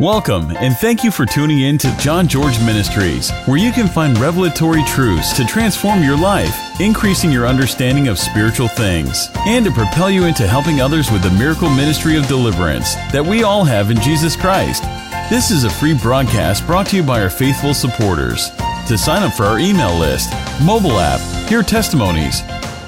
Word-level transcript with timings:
Welcome, 0.00 0.56
and 0.58 0.76
thank 0.76 1.02
you 1.02 1.10
for 1.10 1.26
tuning 1.26 1.62
in 1.62 1.76
to 1.78 1.92
John 1.96 2.28
George 2.28 2.56
Ministries, 2.60 3.32
where 3.46 3.56
you 3.56 3.72
can 3.72 3.88
find 3.88 4.16
revelatory 4.16 4.84
truths 4.84 5.36
to 5.36 5.44
transform 5.44 6.04
your 6.04 6.16
life, 6.16 6.56
increasing 6.80 7.32
your 7.32 7.48
understanding 7.48 8.06
of 8.06 8.16
spiritual 8.16 8.68
things, 8.68 9.28
and 9.38 9.64
to 9.64 9.72
propel 9.72 10.08
you 10.08 10.26
into 10.26 10.46
helping 10.46 10.80
others 10.80 11.10
with 11.10 11.24
the 11.24 11.32
miracle 11.32 11.68
ministry 11.68 12.16
of 12.16 12.28
deliverance 12.28 12.94
that 13.10 13.26
we 13.26 13.42
all 13.42 13.64
have 13.64 13.90
in 13.90 14.00
Jesus 14.00 14.36
Christ. 14.36 14.84
This 15.30 15.50
is 15.50 15.64
a 15.64 15.70
free 15.70 15.94
broadcast 15.94 16.64
brought 16.64 16.86
to 16.90 16.96
you 16.96 17.02
by 17.02 17.20
our 17.20 17.28
faithful 17.28 17.74
supporters. 17.74 18.50
To 18.86 18.96
sign 18.96 19.24
up 19.24 19.32
for 19.32 19.46
our 19.46 19.58
email 19.58 19.98
list, 19.98 20.32
mobile 20.62 21.00
app, 21.00 21.18
hear 21.48 21.64
testimonies, 21.64 22.42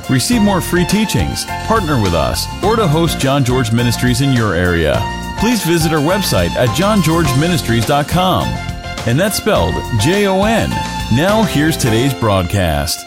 receive 0.09 0.43
more 0.43 0.61
free 0.61 0.85
teachings, 0.85 1.45
partner 1.67 2.01
with 2.01 2.15
us, 2.15 2.47
or 2.63 2.77
to 2.77 2.87
host 2.87 3.19
John 3.19 3.45
George 3.45 3.73
Ministries 3.73 4.21
in 4.21 4.33
your 4.33 4.55
area 4.55 5.20
please 5.41 5.65
visit 5.65 5.93
our 5.93 6.01
website 6.01 6.51
at 6.51 6.69
johngeorgeministries.com. 6.71 8.47
And 9.09 9.19
that's 9.19 9.39
spelled 9.39 9.75
J 9.98 10.27
O 10.27 10.45
N. 10.45 10.69
Now, 11.17 11.43
here's 11.43 11.77
today's 11.79 12.12
broadcast. 12.12 13.05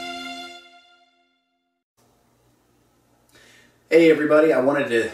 Hey, 3.90 4.10
everybody, 4.10 4.52
I 4.52 4.60
wanted 4.60 4.88
to 4.90 5.12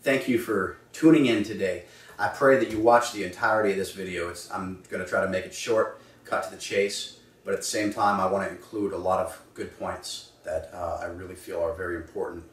thank 0.00 0.26
you 0.26 0.38
for 0.38 0.78
tuning 0.94 1.26
in 1.26 1.44
today. 1.44 1.84
I 2.18 2.28
pray 2.28 2.58
that 2.58 2.70
you 2.70 2.80
watch 2.80 3.12
the 3.12 3.24
entirety 3.24 3.72
of 3.72 3.76
this 3.76 3.92
video. 3.92 4.30
It's, 4.30 4.50
I'm 4.50 4.82
going 4.88 5.04
to 5.04 5.08
try 5.08 5.22
to 5.22 5.28
make 5.28 5.44
it 5.44 5.52
short, 5.52 6.00
cut 6.24 6.44
to 6.44 6.50
the 6.50 6.56
chase, 6.56 7.18
but 7.44 7.52
at 7.52 7.60
the 7.60 7.66
same 7.66 7.92
time, 7.92 8.18
I 8.18 8.26
want 8.26 8.48
to 8.48 8.50
include 8.50 8.94
a 8.94 8.96
lot 8.96 9.20
of 9.20 9.38
good 9.52 9.78
points 9.78 10.30
that 10.44 10.70
uh, 10.72 11.00
I 11.02 11.06
really 11.06 11.34
feel 11.34 11.60
are 11.60 11.74
very 11.74 11.96
important. 11.96 12.44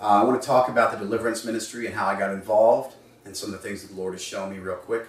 Uh, 0.00 0.04
I 0.04 0.24
want 0.24 0.40
to 0.40 0.46
talk 0.46 0.70
about 0.70 0.92
the 0.92 0.98
deliverance 0.98 1.44
ministry 1.44 1.84
and 1.84 1.94
how 1.94 2.06
I 2.06 2.18
got 2.18 2.32
involved 2.32 2.94
and 3.28 3.36
some 3.36 3.52
of 3.52 3.62
the 3.62 3.68
things 3.68 3.82
that 3.82 3.94
the 3.94 4.00
Lord 4.00 4.14
has 4.14 4.22
shown 4.22 4.50
me 4.50 4.58
real 4.58 4.74
quick. 4.74 5.06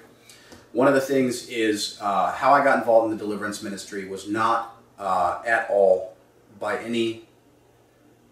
One 0.74 0.88
of 0.88 0.94
the 0.94 1.02
things 1.02 1.48
is 1.48 1.98
uh, 2.02 2.32
how 2.34 2.54
I 2.54 2.64
got 2.64 2.78
involved 2.78 3.12
in 3.12 3.18
the 3.18 3.24
deliverance 3.24 3.64
ministry 3.64 4.08
was 4.08 4.28
not 4.28 4.78
uh, 5.00 5.42
at 5.48 5.68
all 5.72 6.16
by 6.60 6.78
any 6.78 7.24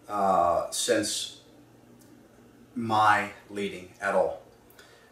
uh, 0.08 0.70
sense 0.70 1.40
my 2.76 3.30
leading 3.50 3.88
at 4.00 4.14
all. 4.14 4.42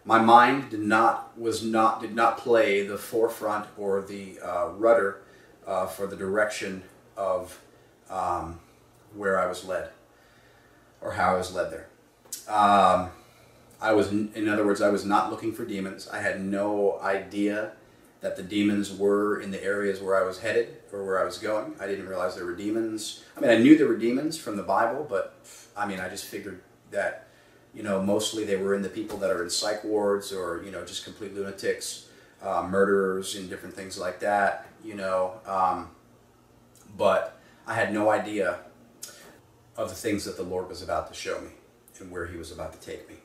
My 0.05 0.21
mind 0.21 0.71
did 0.71 0.81
not 0.81 1.37
was 1.37 1.65
not 1.65 2.01
did 2.01 2.15
not 2.15 2.39
play 2.39 2.87
the 2.87 2.97
forefront 2.97 3.67
or 3.77 4.03
the 4.03 4.39
uh, 4.41 4.69
rudder 4.69 5.23
uh, 5.67 5.87
for 5.87 6.07
the 6.07 6.15
direction 6.15 6.85
of 7.17 7.61
um, 8.09 8.61
where 9.15 9.41
I 9.41 9.47
was 9.47 9.65
led 9.65 9.89
or 11.01 11.13
how 11.13 11.35
I 11.35 11.39
was 11.39 11.53
led 11.53 11.73
there. 11.73 11.89
Um, 12.49 13.11
I 13.81 13.93
was, 13.93 14.11
in 14.11 14.49
other 14.49 14.65
words, 14.65 14.81
I 14.81 14.89
was 14.89 15.05
not 15.05 15.31
looking 15.31 15.53
for 15.53 15.65
demons. 15.65 16.09
I 16.09 16.21
had 16.21 16.43
no 16.43 16.99
idea 17.01 17.73
that 18.21 18.37
the 18.37 18.43
demons 18.43 18.93
were 18.93 19.41
in 19.41 19.51
the 19.51 19.63
areas 19.63 20.01
where 20.01 20.17
I 20.21 20.27
was 20.27 20.41
headed 20.41 20.77
or 20.93 21.05
where 21.05 21.21
I 21.21 21.25
was 21.25 21.39
going. 21.39 21.75
I 21.79 21.87
didn't 21.87 22.09
realize 22.09 22.35
there 22.35 22.47
were 22.47 22.57
demons. 22.57 23.23
I 23.37 23.41
mean, 23.41 23.51
I 23.51 23.59
knew 23.59 23.77
there 23.77 23.87
were 23.87 23.99
demons 23.99 24.39
from 24.39 24.57
the 24.57 24.63
Bible, 24.63 25.07
but 25.09 25.39
I 25.77 25.87
mean, 25.87 26.01
I 26.01 26.09
just 26.09 26.25
figured 26.25 26.63
that, 26.91 27.29
you 27.75 27.83
know, 27.83 28.03
mostly 28.03 28.45
they 28.45 28.57
were 28.57 28.75
in 28.75 28.83
the 28.83 28.89
people 28.89 29.19
that 29.19 29.31
are 29.31 29.43
in 29.43 29.51
psych 29.51 29.85
wards 29.85 30.33
or, 30.33 30.63
you 30.65 30.71
know, 30.71 30.85
just 30.85 31.05
complete 31.05 31.35
lunatics, 31.35 32.09
uh, 32.43 32.67
murderers, 32.69 33.35
and 33.37 33.51
different 33.51 33.75
things 33.75 33.99
like 33.99 34.21
that, 34.21 34.67
you 34.83 34.95
know. 34.95 35.35
Um, 35.47 35.91
but 36.97 37.39
I 37.67 37.75
had 37.75 37.93
no 37.93 38.09
idea 38.09 38.61
of 39.77 39.91
the 39.91 39.95
things 39.95 40.25
that 40.25 40.39
the 40.39 40.43
Lord 40.43 40.69
was 40.69 40.81
about 40.81 41.09
to 41.09 41.15
show 41.15 41.39
me 41.41 41.51
and 42.01 42.11
where 42.11 42.27
He 42.27 42.39
was 42.39 42.51
about 42.51 42.73
to 42.73 42.81
take 42.81 43.09
me. 43.09 43.17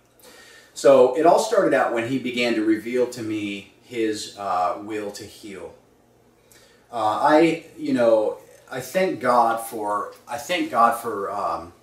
So 0.82 1.16
it 1.16 1.28
all 1.28 1.38
started 1.38 1.76
out 1.76 1.94
when 1.94 2.08
he 2.08 2.18
began 2.18 2.56
to 2.56 2.66
reveal 2.66 3.06
to 3.12 3.22
me 3.22 3.72
his 3.84 4.36
uh, 4.36 4.80
will 4.82 5.12
to 5.12 5.24
heal. 5.24 5.76
Uh, 6.92 7.20
I, 7.22 7.66
you 7.78 7.94
know, 7.94 8.40
I 8.68 8.80
thank 8.80 9.20
God 9.20 9.58
for 9.58 10.16
I 10.28 10.40
thank 10.40 10.72
God 10.72 11.00
for 11.00 11.30
um, 11.30 11.74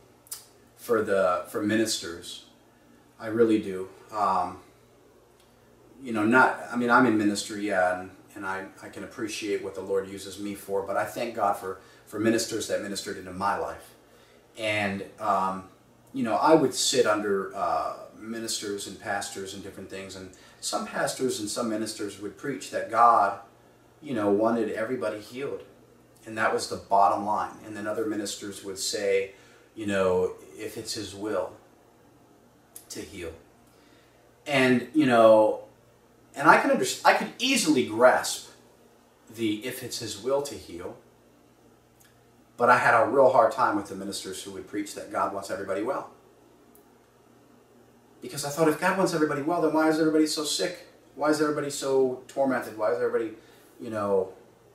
for 0.75 1.01
the 1.03 1.45
for 1.49 1.63
ministers. 1.63 2.47
I 3.21 3.29
really 3.29 3.63
do. 3.63 3.89
Um, 4.11 4.59
you 6.03 6.13
know, 6.13 6.27
not 6.27 6.61
I 6.73 6.75
mean 6.75 6.91
I'm 6.91 7.07
in 7.07 7.17
ministry, 7.17 7.69
yeah, 7.69 8.01
and, 8.01 8.11
and 8.35 8.45
I, 8.45 8.67
I 8.83 8.89
can 8.89 9.05
appreciate 9.05 9.63
what 9.63 9.77
the 9.77 9.81
Lord 9.81 10.09
uses 10.09 10.41
me 10.41 10.57
for, 10.57 10.83
but 10.83 10.97
I 10.97 11.05
thank 11.05 11.37
God 11.37 11.53
for 11.53 11.79
for 12.07 12.19
ministers 12.19 12.67
that 12.67 12.83
ministered 12.83 13.17
into 13.17 13.33
my 13.33 13.59
life, 13.59 13.95
and 14.59 15.05
um, 15.21 15.69
you 16.13 16.25
know 16.25 16.35
I 16.35 16.55
would 16.57 16.75
sit 16.75 17.07
under. 17.07 17.55
Uh, 17.55 17.93
ministers 18.21 18.87
and 18.87 19.01
pastors 19.01 19.55
and 19.55 19.63
different 19.63 19.91
things. 19.91 20.17
And 20.17 20.31
some 20.61 20.87
pastors 20.87 21.41
and 21.41 21.49
some 21.49 21.69
ministers 21.69 22.21
would 22.21 22.37
preach 22.37 22.71
that 22.71 22.91
God, 22.91 23.39
you 24.03 24.15
know, 24.15 24.31
wanted 24.31 24.71
everybody 24.73 25.21
healed. 25.21 25.63
And 26.27 26.37
that 26.37 26.53
was 26.53 26.69
the 26.69 26.77
bottom 26.77 27.25
line. 27.25 27.57
And 27.65 27.77
then 27.77 27.87
other 27.87 28.07
ministers 28.07 28.65
would 28.65 28.79
say, 28.79 29.33
you 29.75 29.87
know, 29.87 30.33
if 30.57 30.77
it's 30.77 30.95
his 30.95 31.15
will 31.15 31.53
to 32.91 33.01
heal. 33.01 33.33
And, 34.47 34.89
you 34.95 35.07
know, 35.07 35.63
and 36.35 36.49
I 36.49 36.61
can 36.61 36.71
understand, 36.71 37.15
I 37.15 37.19
could 37.19 37.33
easily 37.39 37.87
grasp 37.87 38.51
the 39.35 39.67
if 39.67 39.83
it's 39.83 39.99
his 39.99 40.23
will 40.23 40.43
to 40.43 40.55
heal. 40.55 40.97
But 42.57 42.71
I 42.71 42.79
had 42.79 42.95
a 42.95 43.07
real 43.07 43.31
hard 43.31 43.53
time 43.53 43.77
with 43.77 43.89
the 43.89 43.95
ministers 43.95 44.43
who 44.43 44.53
would 44.53 44.67
preach 44.67 44.95
that 44.95 45.13
God 45.13 45.33
wants 45.33 45.51
everybody 45.51 45.83
well. 45.83 46.11
Because 48.21 48.45
I 48.45 48.51
thought 48.51 48.69
if 48.69 48.81
God 48.81 48.99
wants 48.99 49.15
everybody 49.15 49.43
well, 49.43 49.63
then 49.63 49.73
why 49.73 49.89
is 49.89 49.99
everybody 50.01 50.27
so 50.27 50.45
sick? 50.45 50.87
Why 51.15 51.31
is 51.31 51.41
everybody 51.41 51.71
so 51.71 52.23
tormented? 52.29 52.77
Why 52.77 52.93
is 52.93 52.99
everybody, 52.99 53.35
you 53.81 53.91
know, 53.91 54.33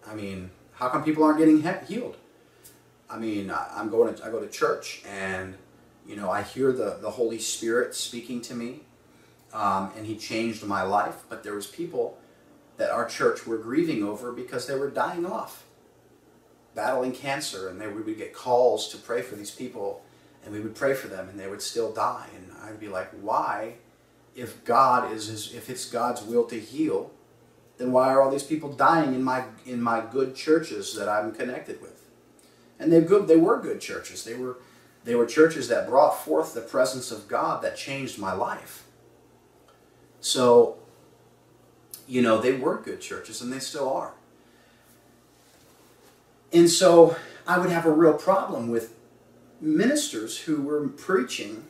I 0.07 0.13
mean, 0.13 0.51
how 0.73 0.89
come 0.89 1.03
people 1.03 1.23
aren't 1.23 1.37
getting 1.37 1.63
healed? 1.87 2.17
I 3.09 3.17
mean, 3.17 3.51
I'm 3.51 3.89
going 3.89 4.15
to, 4.15 4.25
I 4.25 4.29
go 4.29 4.39
to 4.39 4.49
church 4.49 5.03
and, 5.07 5.55
you 6.07 6.15
know, 6.15 6.31
I 6.31 6.41
hear 6.41 6.71
the, 6.71 6.97
the 7.01 7.11
Holy 7.11 7.39
Spirit 7.39 7.95
speaking 7.95 8.41
to 8.41 8.55
me 8.55 8.81
um, 9.53 9.91
and 9.95 10.05
he 10.05 10.15
changed 10.15 10.63
my 10.63 10.81
life. 10.81 11.23
But 11.29 11.43
there 11.43 11.53
was 11.53 11.67
people 11.67 12.17
that 12.77 12.89
our 12.89 13.05
church 13.05 13.45
were 13.45 13.57
grieving 13.57 14.03
over 14.03 14.31
because 14.31 14.67
they 14.67 14.75
were 14.75 14.89
dying 14.89 15.25
off, 15.25 15.63
battling 16.73 17.11
cancer, 17.11 17.69
and 17.69 17.79
they, 17.79 17.87
we 17.87 18.01
would 18.01 18.17
get 18.17 18.33
calls 18.33 18.87
to 18.89 18.97
pray 18.97 19.21
for 19.21 19.35
these 19.35 19.51
people 19.51 20.01
and 20.43 20.53
we 20.53 20.59
would 20.59 20.75
pray 20.75 20.93
for 20.93 21.07
them 21.07 21.29
and 21.29 21.39
they 21.39 21.47
would 21.47 21.61
still 21.61 21.91
die 21.93 22.27
and 22.35 22.51
i'd 22.63 22.79
be 22.79 22.87
like 22.87 23.09
why 23.21 23.75
if 24.35 24.63
god 24.65 25.11
is 25.11 25.27
his, 25.27 25.53
if 25.53 25.69
it's 25.69 25.89
god's 25.89 26.21
will 26.23 26.45
to 26.45 26.59
heal 26.59 27.11
then 27.77 27.91
why 27.91 28.13
are 28.13 28.21
all 28.21 28.31
these 28.31 28.43
people 28.43 28.71
dying 28.71 29.13
in 29.13 29.23
my 29.23 29.45
in 29.65 29.81
my 29.81 30.01
good 30.11 30.35
churches 30.35 30.95
that 30.95 31.09
i'm 31.09 31.31
connected 31.33 31.81
with? 31.81 32.09
And 32.79 32.91
they're 32.91 33.01
good 33.01 33.27
they 33.27 33.37
were 33.37 33.59
good 33.59 33.81
churches. 33.81 34.23
They 34.23 34.35
were 34.35 34.57
they 35.03 35.15
were 35.15 35.25
churches 35.25 35.67
that 35.67 35.87
brought 35.87 36.23
forth 36.23 36.53
the 36.53 36.61
presence 36.61 37.11
of 37.11 37.27
god 37.27 37.61
that 37.63 37.75
changed 37.75 38.19
my 38.19 38.33
life. 38.33 38.83
So 40.21 40.77
you 42.07 42.21
know 42.21 42.39
they 42.39 42.53
were 42.53 42.79
good 42.79 43.01
churches 43.01 43.41
and 43.41 43.51
they 43.51 43.59
still 43.59 43.91
are. 43.91 44.13
And 46.51 46.69
so 46.69 47.15
i 47.47 47.57
would 47.57 47.71
have 47.71 47.85
a 47.85 47.91
real 47.91 48.13
problem 48.13 48.69
with 48.69 48.95
ministers 49.59 50.39
who 50.39 50.61
were 50.61 50.87
preaching 50.87 51.65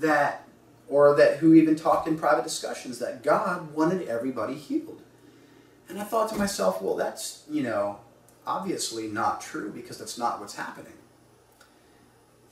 that, 0.00 0.48
or 0.88 1.14
that 1.16 1.38
who 1.38 1.54
even 1.54 1.76
talked 1.76 2.08
in 2.08 2.18
private 2.18 2.44
discussions, 2.44 2.98
that 2.98 3.22
God 3.22 3.72
wanted 3.72 4.08
everybody 4.08 4.54
healed. 4.54 5.02
And 5.88 5.98
I 5.98 6.04
thought 6.04 6.30
to 6.30 6.36
myself, 6.36 6.80
well, 6.80 6.96
that's, 6.96 7.44
you 7.50 7.62
know, 7.62 7.98
obviously 8.46 9.08
not 9.08 9.40
true 9.40 9.70
because 9.70 9.98
that's 9.98 10.18
not 10.18 10.40
what's 10.40 10.54
happening. 10.54 10.92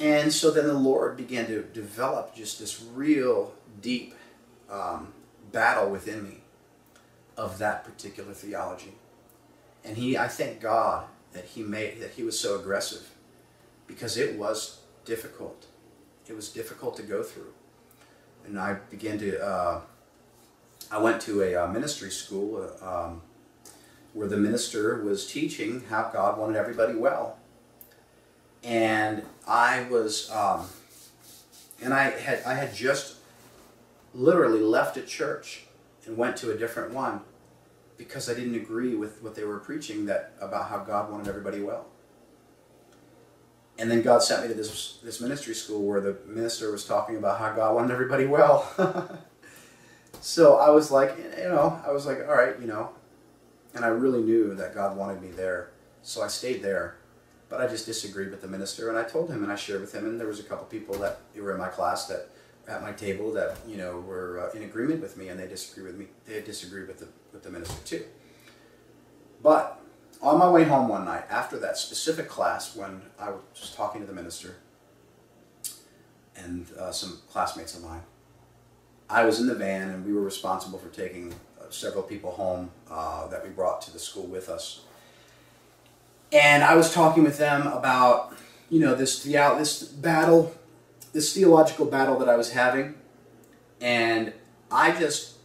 And 0.00 0.32
so 0.32 0.50
then 0.50 0.66
the 0.66 0.74
Lord 0.74 1.16
began 1.16 1.46
to 1.46 1.62
develop 1.62 2.34
just 2.34 2.58
this 2.58 2.84
real 2.94 3.54
deep 3.80 4.14
um, 4.70 5.12
battle 5.50 5.90
within 5.90 6.22
me 6.22 6.38
of 7.36 7.58
that 7.58 7.84
particular 7.84 8.32
theology. 8.32 8.94
And 9.84 9.96
he, 9.96 10.18
I 10.18 10.28
thank 10.28 10.60
God 10.60 11.06
that 11.32 11.44
he 11.46 11.62
made 11.62 12.00
that 12.00 12.10
he 12.12 12.22
was 12.22 12.38
so 12.38 12.58
aggressive 12.58 13.10
because 13.86 14.16
it 14.16 14.36
was 14.36 14.80
difficult. 15.04 15.66
It 16.28 16.36
was 16.36 16.50
difficult 16.50 16.96
to 16.96 17.02
go 17.02 17.22
through. 17.22 17.52
And 18.46 18.58
I 18.58 18.74
began 18.90 19.18
to, 19.18 19.44
uh, 19.44 19.80
I 20.90 20.98
went 20.98 21.20
to 21.22 21.42
a 21.42 21.64
uh, 21.64 21.68
ministry 21.68 22.10
school 22.10 22.70
uh, 22.82 23.06
um, 23.06 23.22
where 24.12 24.28
the 24.28 24.36
minister 24.36 25.02
was 25.02 25.30
teaching 25.30 25.84
how 25.88 26.10
God 26.12 26.38
wanted 26.38 26.56
everybody 26.56 26.94
well. 26.94 27.38
And 28.62 29.22
I 29.46 29.82
was, 29.84 30.30
um, 30.30 30.66
and 31.82 31.94
I 31.94 32.10
had, 32.10 32.42
I 32.44 32.54
had 32.54 32.74
just 32.74 33.16
literally 34.14 34.60
left 34.60 34.96
a 34.96 35.02
church 35.02 35.64
and 36.06 36.16
went 36.16 36.36
to 36.38 36.50
a 36.50 36.56
different 36.56 36.92
one 36.92 37.20
because 37.96 38.28
I 38.28 38.34
didn't 38.34 38.54
agree 38.54 38.94
with 38.94 39.22
what 39.22 39.34
they 39.34 39.44
were 39.44 39.58
preaching 39.58 40.06
that 40.06 40.32
about 40.40 40.68
how 40.68 40.78
God 40.78 41.10
wanted 41.10 41.28
everybody 41.28 41.60
well 41.60 41.86
and 43.78 43.90
then 43.90 44.02
God 44.02 44.22
sent 44.22 44.42
me 44.42 44.48
to 44.48 44.54
this 44.54 44.98
this 45.02 45.20
ministry 45.20 45.54
school 45.54 45.82
where 45.82 46.00
the 46.00 46.16
minister 46.26 46.70
was 46.72 46.84
talking 46.84 47.16
about 47.16 47.38
how 47.38 47.52
God 47.52 47.74
wanted 47.74 47.92
everybody 47.92 48.26
well. 48.26 48.68
so 50.20 50.56
I 50.56 50.70
was 50.70 50.90
like, 50.90 51.16
you 51.16 51.44
know, 51.44 51.80
I 51.86 51.92
was 51.92 52.04
like, 52.04 52.18
all 52.26 52.34
right, 52.34 52.58
you 52.60 52.66
know, 52.66 52.90
and 53.74 53.84
I 53.84 53.88
really 53.88 54.22
knew 54.22 54.54
that 54.54 54.74
God 54.74 54.96
wanted 54.96 55.22
me 55.22 55.30
there, 55.30 55.70
so 56.02 56.22
I 56.22 56.28
stayed 56.28 56.62
there. 56.62 56.96
But 57.48 57.62
I 57.62 57.66
just 57.66 57.86
disagreed 57.86 58.30
with 58.30 58.42
the 58.42 58.48
minister, 58.48 58.90
and 58.90 58.98
I 58.98 59.04
told 59.04 59.30
him, 59.30 59.42
and 59.42 59.50
I 59.50 59.56
shared 59.56 59.80
with 59.80 59.94
him, 59.94 60.04
and 60.04 60.20
there 60.20 60.26
was 60.26 60.38
a 60.38 60.42
couple 60.42 60.66
people 60.66 60.96
that 60.98 61.20
were 61.34 61.52
in 61.52 61.58
my 61.58 61.68
class 61.68 62.06
that 62.08 62.28
at 62.66 62.82
my 62.82 62.92
table 62.92 63.32
that 63.32 63.56
you 63.66 63.76
know 63.76 64.00
were 64.00 64.50
uh, 64.52 64.56
in 64.56 64.64
agreement 64.64 65.00
with 65.00 65.16
me, 65.16 65.28
and 65.28 65.40
they 65.40 65.46
disagreed 65.46 65.86
with 65.86 65.96
me. 65.96 66.06
They 66.26 66.42
disagreed 66.42 66.88
with 66.88 66.98
the 66.98 67.08
with 67.32 67.42
the 67.42 67.50
minister 67.50 67.82
too. 67.84 68.04
But 69.42 69.80
on 70.20 70.38
my 70.38 70.50
way 70.50 70.64
home 70.64 70.88
one 70.88 71.04
night 71.04 71.24
after 71.30 71.58
that 71.58 71.76
specific 71.76 72.28
class, 72.28 72.74
when 72.74 73.02
I 73.18 73.30
was 73.30 73.40
just 73.54 73.74
talking 73.76 74.00
to 74.00 74.06
the 74.06 74.12
minister 74.12 74.56
and 76.36 76.66
uh, 76.78 76.90
some 76.92 77.18
classmates 77.30 77.76
of 77.76 77.82
mine, 77.82 78.02
I 79.10 79.24
was 79.24 79.40
in 79.40 79.46
the 79.46 79.54
van, 79.54 79.88
and 79.90 80.04
we 80.04 80.12
were 80.12 80.20
responsible 80.20 80.78
for 80.78 80.88
taking 80.88 81.32
uh, 81.32 81.70
several 81.70 82.02
people 82.02 82.32
home 82.32 82.70
uh, 82.90 83.26
that 83.28 83.42
we 83.42 83.50
brought 83.50 83.80
to 83.82 83.92
the 83.92 83.98
school 83.98 84.26
with 84.26 84.48
us. 84.48 84.82
And 86.30 86.62
I 86.62 86.74
was 86.74 86.92
talking 86.92 87.24
with 87.24 87.38
them 87.38 87.66
about, 87.66 88.36
you 88.68 88.80
know, 88.80 88.94
this 88.94 89.22
this 89.22 89.82
battle, 89.82 90.54
this 91.14 91.32
theological 91.32 91.86
battle 91.86 92.18
that 92.18 92.28
I 92.28 92.36
was 92.36 92.52
having, 92.52 92.96
and 93.80 94.34
I 94.70 94.92
just, 94.92 95.37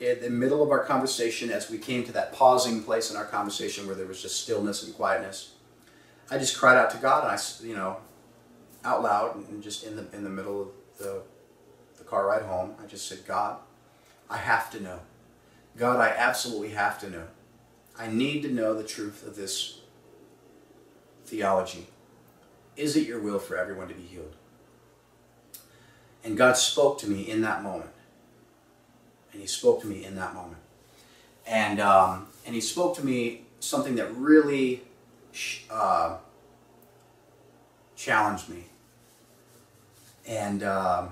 in 0.00 0.20
the 0.20 0.30
middle 0.30 0.62
of 0.62 0.70
our 0.70 0.84
conversation, 0.84 1.50
as 1.50 1.70
we 1.70 1.78
came 1.78 2.04
to 2.04 2.12
that 2.12 2.32
pausing 2.32 2.82
place 2.82 3.10
in 3.10 3.16
our 3.16 3.24
conversation 3.24 3.86
where 3.86 3.96
there 3.96 4.06
was 4.06 4.22
just 4.22 4.42
stillness 4.42 4.84
and 4.84 4.94
quietness, 4.94 5.54
I 6.30 6.38
just 6.38 6.56
cried 6.58 6.76
out 6.76 6.90
to 6.90 6.98
God, 6.98 7.24
and 7.24 7.32
I, 7.32 7.66
you 7.66 7.74
know, 7.74 7.96
out 8.84 9.02
loud, 9.02 9.36
and 9.48 9.62
just 9.62 9.84
in 9.84 9.96
the 9.96 10.06
in 10.12 10.24
the 10.24 10.30
middle 10.30 10.62
of 10.62 10.68
the 10.98 11.22
the 11.96 12.04
car 12.04 12.26
ride 12.26 12.42
home, 12.42 12.74
I 12.82 12.86
just 12.86 13.08
said, 13.08 13.26
God, 13.26 13.58
I 14.30 14.36
have 14.36 14.70
to 14.70 14.80
know. 14.80 15.00
God, 15.76 16.00
I 16.00 16.08
absolutely 16.08 16.70
have 16.70 17.00
to 17.00 17.10
know. 17.10 17.24
I 17.98 18.08
need 18.08 18.42
to 18.42 18.48
know 18.48 18.74
the 18.74 18.84
truth 18.84 19.26
of 19.26 19.36
this 19.36 19.80
theology. 21.24 21.88
Is 22.76 22.96
it 22.96 23.06
your 23.06 23.20
will 23.20 23.38
for 23.38 23.56
everyone 23.56 23.88
to 23.88 23.94
be 23.94 24.02
healed? 24.02 24.36
And 26.22 26.36
God 26.36 26.56
spoke 26.56 26.98
to 27.00 27.08
me 27.08 27.22
in 27.22 27.42
that 27.42 27.62
moment. 27.62 27.90
And 29.38 29.42
He 29.44 29.46
spoke 29.46 29.80
to 29.82 29.86
me 29.86 30.04
in 30.04 30.16
that 30.16 30.34
moment. 30.34 30.58
And, 31.46 31.78
um, 31.78 32.26
and 32.44 32.56
He 32.56 32.60
spoke 32.60 32.96
to 32.96 33.06
me 33.06 33.42
something 33.60 33.94
that 33.94 34.12
really 34.16 34.82
uh, 35.70 36.16
challenged 37.94 38.48
me. 38.48 38.64
And, 40.26 40.64
um, 40.64 41.10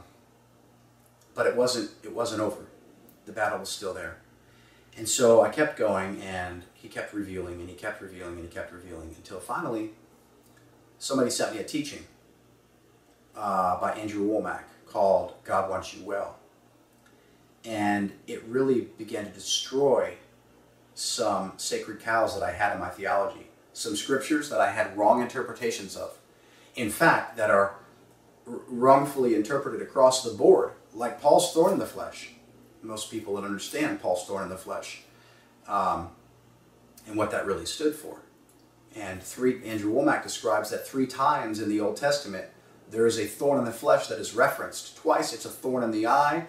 but 1.36 1.46
it 1.46 1.54
wasn't, 1.54 1.92
it 2.02 2.12
wasn't 2.12 2.40
over. 2.42 2.66
The 3.26 3.32
battle 3.32 3.60
was 3.60 3.68
still 3.68 3.94
there. 3.94 4.16
And 4.98 5.08
so 5.08 5.42
I 5.42 5.50
kept 5.50 5.78
going, 5.78 6.20
and 6.20 6.64
he 6.74 6.88
kept 6.88 7.14
revealing, 7.14 7.60
and 7.60 7.68
he 7.68 7.76
kept 7.76 8.02
revealing, 8.02 8.34
and 8.40 8.42
he 8.42 8.48
kept 8.52 8.72
revealing, 8.72 9.14
until 9.16 9.38
finally 9.38 9.90
somebody 10.98 11.30
sent 11.30 11.54
me 11.54 11.60
a 11.60 11.64
teaching 11.64 12.04
uh, 13.36 13.80
by 13.80 13.92
Andrew 13.92 14.28
Wommack 14.28 14.64
called 14.88 15.34
God 15.44 15.70
Wants 15.70 15.94
You 15.94 16.02
Well. 16.04 16.36
And 17.66 18.12
it 18.26 18.42
really 18.44 18.82
began 18.96 19.24
to 19.24 19.30
destroy 19.30 20.14
some 20.94 21.52
sacred 21.56 22.00
cows 22.00 22.38
that 22.38 22.42
I 22.42 22.52
had 22.52 22.72
in 22.72 22.80
my 22.80 22.88
theology, 22.88 23.48
some 23.72 23.96
scriptures 23.96 24.48
that 24.50 24.60
I 24.60 24.70
had 24.70 24.96
wrong 24.96 25.20
interpretations 25.20 25.96
of. 25.96 26.16
In 26.74 26.90
fact, 26.90 27.36
that 27.36 27.50
are 27.50 27.74
wrongfully 28.46 29.34
interpreted 29.34 29.82
across 29.82 30.22
the 30.22 30.30
board, 30.30 30.72
like 30.94 31.20
Paul's 31.20 31.52
thorn 31.52 31.72
in 31.72 31.78
the 31.78 31.86
flesh 31.86 32.30
most 32.86 33.10
people 33.10 33.34
don't 33.34 33.44
understand 33.44 34.00
Paul's 34.00 34.24
thorn 34.26 34.44
in 34.44 34.48
the 34.48 34.56
flesh 34.56 35.02
um, 35.68 36.10
and 37.06 37.16
what 37.16 37.30
that 37.32 37.46
really 37.46 37.66
stood 37.66 37.94
for. 37.94 38.20
And 38.94 39.22
three, 39.22 39.62
Andrew 39.64 39.92
Wommack 39.92 40.22
describes 40.22 40.70
that 40.70 40.86
three 40.86 41.06
times 41.06 41.60
in 41.60 41.68
the 41.68 41.80
Old 41.80 41.96
Testament 41.96 42.46
there 42.90 43.06
is 43.06 43.18
a 43.18 43.26
thorn 43.26 43.58
in 43.58 43.64
the 43.64 43.72
flesh 43.72 44.06
that 44.06 44.18
is 44.18 44.34
referenced. 44.34 44.96
Twice 44.96 45.32
it's 45.32 45.44
a 45.44 45.50
thorn 45.50 45.82
in 45.82 45.90
the 45.90 46.06
eye, 46.06 46.46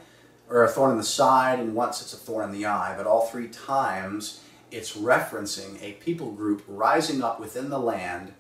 or 0.50 0.64
a 0.64 0.68
thorn 0.68 0.92
in 0.92 0.98
the 0.98 1.04
side, 1.04 1.60
and 1.60 1.76
once 1.76 2.02
it's 2.02 2.14
a 2.14 2.18
thorn 2.18 2.46
in 2.46 2.52
the 2.52 2.66
eye. 2.66 2.94
But 2.98 3.08
all 3.08 3.28
three 3.28 3.48
times 3.48 4.42
it's 4.72 4.96
referencing 4.98 5.82
a 5.82 5.94
people 5.94 6.32
group 6.32 6.64
rising 6.68 7.22
up 7.22 7.40
within 7.40 7.70
the 7.70 7.80
land 7.80 8.34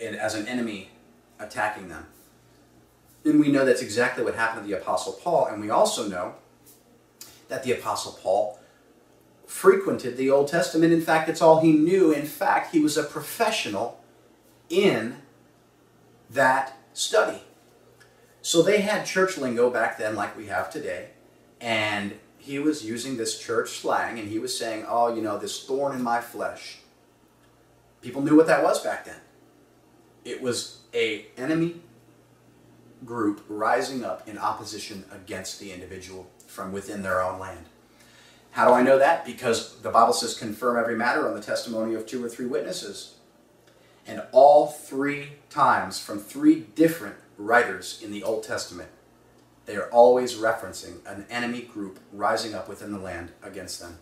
as 0.00 0.34
an 0.34 0.46
enemy 0.48 0.90
attacking 1.38 1.88
them. 1.88 2.06
And 3.24 3.38
we 3.38 3.48
know 3.48 3.64
that's 3.64 3.82
exactly 3.82 4.24
what 4.24 4.34
happened 4.34 4.64
to 4.64 4.68
the 4.70 4.80
Apostle 4.80 5.12
Paul, 5.12 5.46
and 5.46 5.60
we 5.60 5.70
also 5.70 6.08
know 6.08 6.34
that 7.48 7.62
the 7.62 7.72
Apostle 7.72 8.18
Paul 8.20 8.58
frequented 9.46 10.16
the 10.16 10.30
Old 10.30 10.48
Testament. 10.48 10.92
In 10.92 11.02
fact, 11.02 11.28
it's 11.28 11.42
all 11.42 11.60
he 11.60 11.72
knew. 11.72 12.10
In 12.10 12.24
fact, 12.24 12.72
he 12.72 12.80
was 12.80 12.96
a 12.96 13.04
professional 13.04 14.02
in 14.70 15.16
that 16.30 16.78
study. 16.94 17.42
So 18.42 18.60
they 18.60 18.80
had 18.80 19.06
church 19.06 19.38
lingo 19.38 19.70
back 19.70 19.98
then, 19.98 20.14
like 20.14 20.36
we 20.36 20.46
have 20.46 20.70
today, 20.70 21.10
and 21.60 22.18
he 22.38 22.58
was 22.58 22.84
using 22.84 23.16
this 23.16 23.38
church 23.38 23.70
slang, 23.70 24.18
and 24.18 24.28
he 24.28 24.38
was 24.40 24.58
saying, 24.58 24.84
"Oh, 24.88 25.14
you 25.14 25.22
know, 25.22 25.38
this 25.38 25.64
thorn 25.64 25.94
in 25.94 26.02
my 26.02 26.20
flesh." 26.20 26.80
People 28.00 28.20
knew 28.20 28.36
what 28.36 28.48
that 28.48 28.64
was 28.64 28.82
back 28.82 29.04
then. 29.04 29.20
It 30.24 30.42
was 30.42 30.80
a 30.92 31.26
enemy 31.36 31.82
group 33.04 33.44
rising 33.48 34.04
up 34.04 34.28
in 34.28 34.38
opposition 34.38 35.04
against 35.12 35.60
the 35.60 35.72
individual 35.72 36.28
from 36.46 36.72
within 36.72 37.02
their 37.02 37.22
own 37.22 37.38
land. 37.38 37.66
How 38.52 38.66
do 38.68 38.74
I 38.74 38.82
know 38.82 38.98
that? 38.98 39.24
Because 39.24 39.80
the 39.80 39.90
Bible 39.90 40.12
says, 40.12 40.34
confirm 40.34 40.76
every 40.76 40.96
matter 40.96 41.26
on 41.26 41.34
the 41.34 41.40
testimony 41.40 41.94
of 41.94 42.06
two 42.06 42.22
or 42.22 42.28
three 42.28 42.46
witnesses. 42.46 43.14
And 44.06 44.22
all 44.30 44.66
three 44.66 45.30
times 45.48 45.98
from 45.98 46.18
three 46.18 46.60
different 46.60 47.16
writers 47.44 48.00
in 48.02 48.12
the 48.12 48.22
Old 48.22 48.44
Testament, 48.44 48.88
they 49.66 49.76
are 49.76 49.88
always 49.90 50.34
referencing 50.34 51.04
an 51.06 51.26
enemy 51.30 51.62
group 51.62 52.00
rising 52.12 52.54
up 52.54 52.68
within 52.68 52.92
the 52.92 52.98
land 52.98 53.32
against 53.42 53.80
them. 53.80 53.98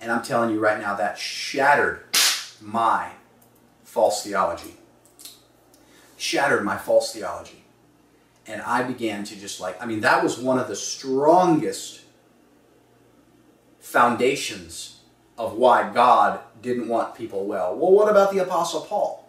And 0.00 0.10
I'm 0.10 0.22
telling 0.22 0.50
you 0.50 0.58
right 0.58 0.80
now, 0.80 0.94
that 0.96 1.18
shattered 1.18 2.04
my 2.60 3.12
false 3.84 4.24
theology. 4.24 4.76
Shattered 6.16 6.64
my 6.64 6.76
false 6.76 7.12
theology 7.12 7.62
and 8.46 8.60
I 8.62 8.82
began 8.82 9.24
to 9.24 9.36
just 9.36 9.60
like, 9.60 9.80
I 9.80 9.86
mean, 9.86 10.00
that 10.00 10.22
was 10.22 10.38
one 10.38 10.58
of 10.58 10.68
the 10.68 10.76
strongest 10.76 12.00
foundations 13.78 15.00
of 15.38 15.54
why 15.54 15.92
God 15.92 16.40
didn't 16.60 16.88
want 16.88 17.14
people 17.14 17.46
well. 17.46 17.76
Well, 17.76 17.92
what 17.92 18.10
about 18.10 18.32
the 18.32 18.38
Apostle 18.40 18.82
Paul? 18.82 19.21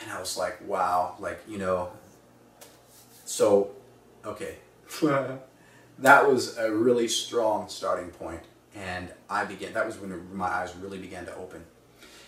And 0.00 0.10
I 0.10 0.20
was 0.20 0.36
like, 0.36 0.58
wow, 0.66 1.16
like, 1.18 1.40
you 1.48 1.58
know, 1.58 1.90
so, 3.24 3.72
okay. 4.24 4.56
that 5.98 6.28
was 6.28 6.56
a 6.58 6.72
really 6.72 7.08
strong 7.08 7.68
starting 7.68 8.10
point. 8.10 8.42
And 8.74 9.08
I 9.28 9.44
began, 9.44 9.72
that 9.72 9.86
was 9.86 9.98
when 9.98 10.34
my 10.34 10.46
eyes 10.46 10.74
really 10.76 10.98
began 10.98 11.24
to 11.26 11.34
open. 11.36 11.64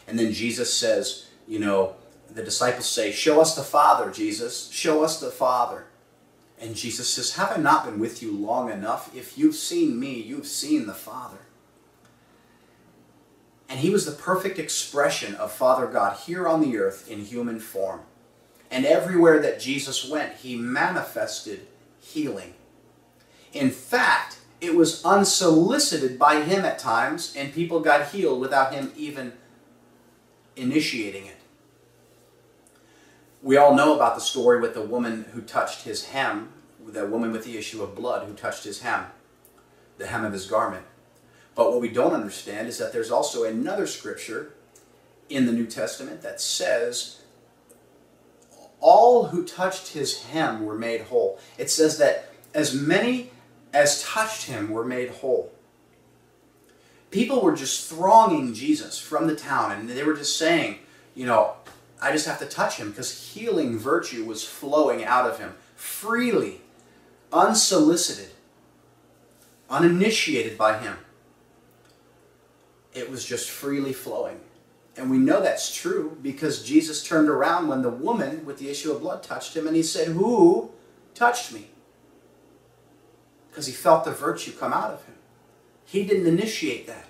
And 0.07 0.19
then 0.19 0.33
Jesus 0.33 0.73
says, 0.73 1.27
you 1.47 1.59
know, 1.59 1.97
the 2.31 2.43
disciples 2.43 2.87
say, 2.87 3.13
Show 3.13 3.41
us 3.41 3.55
the 3.55 3.63
Father, 3.63 4.11
Jesus. 4.11 4.71
Show 4.71 5.03
us 5.03 5.21
the 5.21 5.31
Father. 5.31 5.87
And 6.61 6.75
Jesus 6.75 7.09
says, 7.09 7.37
Have 7.37 7.53
I 7.53 7.61
not 7.61 7.85
been 7.85 7.99
with 7.99 8.23
you 8.23 8.33
long 8.33 8.71
enough? 8.71 9.15
If 9.15 9.39
you've 9.39 9.55
seen 9.55 9.99
me, 9.99 10.15
you've 10.15 10.47
seen 10.47 10.87
the 10.87 10.95
Father. 10.95 11.39
And 13.69 13.81
he 13.81 13.91
was 13.91 14.07
the 14.07 14.13
perfect 14.13 14.59
expression 14.59 15.35
of 15.35 15.53
Father 15.53 15.87
God 15.87 16.17
here 16.19 16.49
on 16.49 16.61
the 16.61 16.79
earth 16.79 17.11
in 17.11 17.25
human 17.25 17.61
form. 17.61 18.01
And 18.71 18.87
everywhere 18.87 19.41
that 19.41 19.61
Jesus 19.61 20.09
went, 20.09 20.37
he 20.37 20.57
manifested 20.57 21.67
healing. 22.01 22.55
In 23.53 23.71
fact, 23.71 24.39
it 24.61 24.75
was 24.75 25.05
unsolicited 25.05 26.19
by 26.19 26.43
him 26.43 26.65
at 26.65 26.79
times, 26.79 27.35
and 27.37 27.53
people 27.53 27.81
got 27.81 28.09
healed 28.09 28.41
without 28.41 28.75
him 28.75 28.93
even 28.97 29.33
initiating 30.57 31.27
it. 31.27 31.37
We 33.43 33.57
all 33.57 33.75
know 33.75 33.95
about 33.95 34.17
the 34.17 34.21
story 34.21 34.61
with 34.61 34.75
the 34.75 34.83
woman 34.83 35.27
who 35.33 35.41
touched 35.41 35.83
his 35.83 36.07
hem, 36.07 36.53
the 36.85 37.07
woman 37.07 37.31
with 37.31 37.45
the 37.45 37.57
issue 37.57 37.83
of 37.83 37.95
blood 37.95 38.27
who 38.27 38.35
touched 38.35 38.65
his 38.65 38.81
hem, 38.81 39.07
the 39.97 40.07
hem 40.07 40.25
of 40.25 40.33
his 40.33 40.47
garment. 40.47 40.85
But 41.59 41.73
what 41.73 41.81
we 41.81 41.89
don't 41.89 42.15
understand 42.15 42.69
is 42.69 42.79
that 42.79 42.93
there's 42.93 43.11
also 43.11 43.43
another 43.43 43.89
scripture 43.89 44.55
in 45.29 45.45
the 45.45 45.53
New 45.53 45.67
Testament 45.67 46.23
that 46.23 46.41
says 46.41 47.23
all 48.79 49.27
who 49.27 49.45
touched 49.45 49.89
his 49.89 50.23
hem 50.27 50.65
were 50.65 50.79
made 50.79 51.01
whole. 51.01 51.41
It 51.59 51.69
says 51.69 51.99
that 51.99 52.33
as 52.55 52.73
many 52.75 53.33
as 53.75 54.05
touched 54.05 54.45
him 54.45 54.71
were 54.71 54.85
made 54.85 55.11
whole. 55.11 55.51
People 57.11 57.43
were 57.43 57.57
just 57.57 57.89
thronging 57.89 58.55
Jesus 58.55 58.97
from 58.97 59.27
the 59.27 59.35
town 59.35 59.73
and 59.73 59.89
they 59.89 60.05
were 60.05 60.15
just 60.15 60.39
saying, 60.39 60.79
you 61.17 61.27
know, 61.27 61.55
I 62.01 62.13
just 62.13 62.27
have 62.27 62.39
to 62.39 62.47
touch 62.47 62.77
him 62.77 62.91
because 62.91 63.33
healing 63.35 63.77
virtue 63.77 64.25
was 64.25 64.45
flowing 64.45 65.05
out 65.05 65.29
of 65.29 65.41
him 65.41 65.55
freely, 65.75 66.61
unsolicited. 67.33 68.31
uninitiated 69.69 70.57
by 70.57 70.79
him. 70.79 70.99
It 72.95 73.11
was 73.11 73.25
just 73.25 73.51
freely 73.51 73.93
flowing. 73.93 74.41
And 74.97 75.11
we 75.11 75.19
know 75.19 75.41
that's 75.41 75.75
true 75.75 76.19
because 76.23 76.65
Jesus 76.65 77.05
turned 77.07 77.29
around 77.29 77.69
when 77.69 77.83
the 77.83 77.91
woman 77.91 78.45
with 78.45 78.59
the 78.59 78.69
issue 78.69 78.91
of 78.91 79.01
blood 79.01 79.23
touched 79.23 79.57
him 79.57 79.67
and 79.67 79.77
he 79.77 79.83
said, 79.83 80.09
Who 80.09 80.71
touched 81.15 81.53
me? 81.53 81.69
Because 83.51 83.67
he 83.67 83.73
felt 83.73 84.05
the 84.05 84.11
virtue 84.11 84.53
come 84.53 84.73
out 84.73 84.91
of 84.91 85.05
him. 85.05 85.15
He 85.85 86.05
didn't 86.05 86.27
initiate 86.27 86.87
that. 86.89 87.07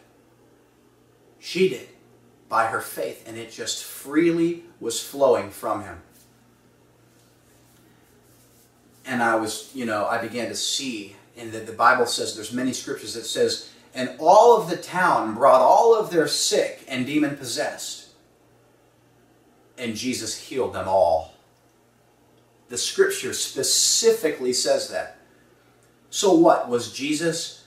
She 1.38 1.68
did 1.68 1.88
by 2.48 2.66
her 2.66 2.80
faith, 2.80 3.26
and 3.26 3.36
it 3.36 3.50
just 3.50 3.84
freely 3.84 4.64
was 4.80 5.02
flowing 5.02 5.50
from 5.50 5.82
him. 5.82 6.00
And 9.04 9.22
I 9.22 9.36
was, 9.36 9.70
you 9.74 9.84
know, 9.84 10.06
I 10.06 10.18
began 10.18 10.48
to 10.48 10.54
see, 10.54 11.16
and 11.36 11.52
the, 11.52 11.60
the 11.60 11.72
Bible 11.72 12.06
says 12.06 12.34
there's 12.34 12.52
many 12.52 12.72
scriptures 12.72 13.14
that 13.14 13.24
says, 13.24 13.70
and 13.94 14.10
all 14.18 14.60
of 14.60 14.70
the 14.70 14.76
town 14.76 15.34
brought 15.34 15.60
all 15.60 15.94
of 15.94 16.10
their 16.10 16.28
sick 16.28 16.84
and 16.88 17.06
demon 17.06 17.36
possessed, 17.36 18.08
and 19.76 19.94
Jesus 19.94 20.48
healed 20.48 20.74
them 20.74 20.88
all. 20.88 21.34
The 22.68 22.78
scripture 22.78 23.32
specifically 23.32 24.52
says 24.52 24.90
that. 24.90 25.18
So 26.10 26.34
what 26.34 26.68
was 26.68 26.92
Jesus? 26.92 27.64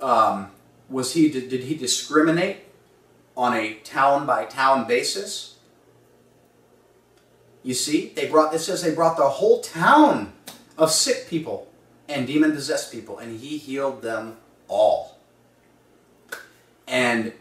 Um, 0.00 0.50
was 0.88 1.14
he 1.14 1.28
did, 1.28 1.48
did 1.48 1.64
he 1.64 1.74
discriminate 1.74 2.58
on 3.36 3.54
a 3.54 3.74
town 3.74 4.26
by 4.26 4.44
town 4.44 4.86
basis? 4.86 5.56
You 7.62 7.74
see, 7.74 8.12
they 8.14 8.28
brought 8.28 8.54
it 8.54 8.60
says 8.60 8.82
they 8.82 8.94
brought 8.94 9.16
the 9.16 9.28
whole 9.28 9.60
town 9.60 10.32
of 10.78 10.92
sick 10.92 11.28
people 11.28 11.68
and 12.08 12.26
demon 12.26 12.52
possessed 12.52 12.92
people, 12.92 13.18
and 13.18 13.40
he 13.40 13.58
healed 13.58 14.02
them 14.02 14.36
all. 14.68 15.15
And 16.86 17.32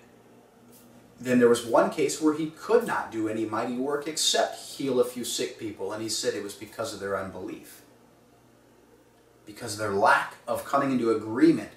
then 1.20 1.40
there 1.40 1.50
was 1.50 1.66
one 1.66 1.92
case 1.92 2.22
where 2.22 2.34
he 2.34 2.48
could 2.52 2.86
not 2.86 3.12
do 3.12 3.30
any 3.30 3.46
mighty 3.46 3.78
work 3.78 4.08
except 4.08 4.60
heal 4.60 5.00
a 5.00 5.06
few 5.06 5.24
sick 5.24 5.58
people, 5.58 5.94
and 5.94 6.02
he 6.02 6.10
said 6.10 6.34
it 6.34 6.44
was 6.44 6.54
because 6.54 6.94
of 6.94 7.00
their 7.00 7.18
unbelief. 7.18 7.82
Because 9.46 9.74
of 9.74 9.80
their 9.80 9.94
lack 9.94 10.36
of 10.48 10.66
coming 10.66 10.92
into 10.92 11.12
agreement 11.12 11.70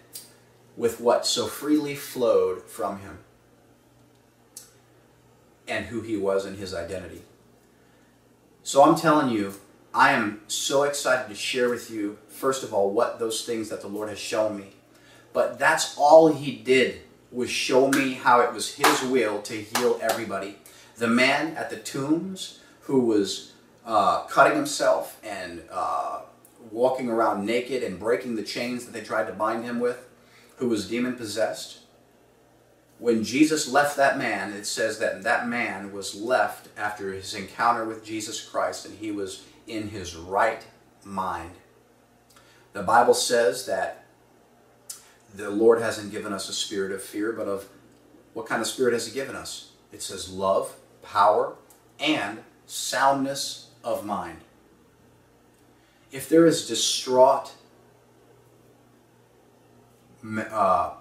with 0.76 1.00
what 1.00 1.26
so 1.26 1.46
freely 1.46 1.94
flowed 1.94 2.62
from 2.62 3.00
him 3.00 3.18
and 5.66 5.86
who 5.86 6.00
he 6.00 6.16
was 6.16 6.46
and 6.46 6.58
his 6.58 6.72
identity. 6.72 7.22
So 8.62 8.82
I'm 8.82 8.96
telling 8.96 9.28
you, 9.28 9.54
I 9.92 10.12
am 10.12 10.42
so 10.48 10.82
excited 10.84 11.28
to 11.28 11.34
share 11.34 11.68
with 11.68 11.90
you, 11.90 12.18
first 12.28 12.62
of 12.62 12.72
all, 12.72 12.90
what 12.90 13.18
those 13.18 13.44
things 13.44 13.68
that 13.68 13.82
the 13.82 13.88
Lord 13.88 14.08
has 14.08 14.18
shown 14.18 14.56
me. 14.56 14.72
But 15.32 15.58
that's 15.58 15.96
all 15.96 16.32
he 16.32 16.52
did 16.52 17.00
was 17.30 17.50
show 17.50 17.88
me 17.88 18.14
how 18.14 18.40
it 18.40 18.52
was 18.52 18.74
his 18.74 19.02
will 19.02 19.42
to 19.42 19.54
heal 19.54 19.98
everybody. 20.00 20.56
The 20.96 21.08
man 21.08 21.56
at 21.56 21.70
the 21.70 21.76
tombs 21.76 22.60
who 22.82 23.00
was 23.00 23.52
uh, 23.84 24.22
cutting 24.24 24.56
himself 24.56 25.20
and 25.22 25.62
uh, 25.70 26.20
walking 26.70 27.08
around 27.08 27.44
naked 27.44 27.82
and 27.82 27.98
breaking 27.98 28.36
the 28.36 28.42
chains 28.42 28.84
that 28.84 28.92
they 28.92 29.02
tried 29.02 29.26
to 29.26 29.32
bind 29.32 29.64
him 29.64 29.80
with, 29.80 30.08
who 30.56 30.68
was 30.68 30.88
demon 30.88 31.14
possessed. 31.14 31.78
When 32.98 33.22
Jesus 33.22 33.70
left 33.70 33.96
that 33.96 34.18
man, 34.18 34.52
it 34.52 34.66
says 34.66 34.98
that 34.98 35.22
that 35.22 35.48
man 35.48 35.92
was 35.92 36.14
left 36.14 36.68
after 36.76 37.12
his 37.12 37.32
encounter 37.32 37.84
with 37.84 38.04
Jesus 38.04 38.44
Christ 38.44 38.86
and 38.86 38.98
he 38.98 39.12
was 39.12 39.44
in 39.68 39.88
his 39.88 40.16
right 40.16 40.66
mind. 41.04 41.52
The 42.72 42.82
Bible 42.82 43.14
says 43.14 43.66
that 43.66 44.04
the 45.38 45.50
Lord 45.50 45.80
hasn't 45.80 46.10
given 46.10 46.32
us 46.32 46.48
a 46.48 46.52
spirit 46.52 46.90
of 46.90 47.00
fear, 47.00 47.32
but 47.32 47.46
of 47.46 47.68
what 48.34 48.46
kind 48.46 48.60
of 48.60 48.66
spirit 48.66 48.92
has 48.92 49.06
He 49.06 49.14
given 49.14 49.36
us? 49.36 49.70
It 49.92 50.02
says 50.02 50.28
love, 50.28 50.74
power, 51.00 51.54
and 52.00 52.40
soundness 52.66 53.70
of 53.84 54.04
mind. 54.04 54.38
If 56.10 56.28
there 56.28 56.44
is 56.44 56.66
distraught 56.66 57.52
uh, 60.50 60.94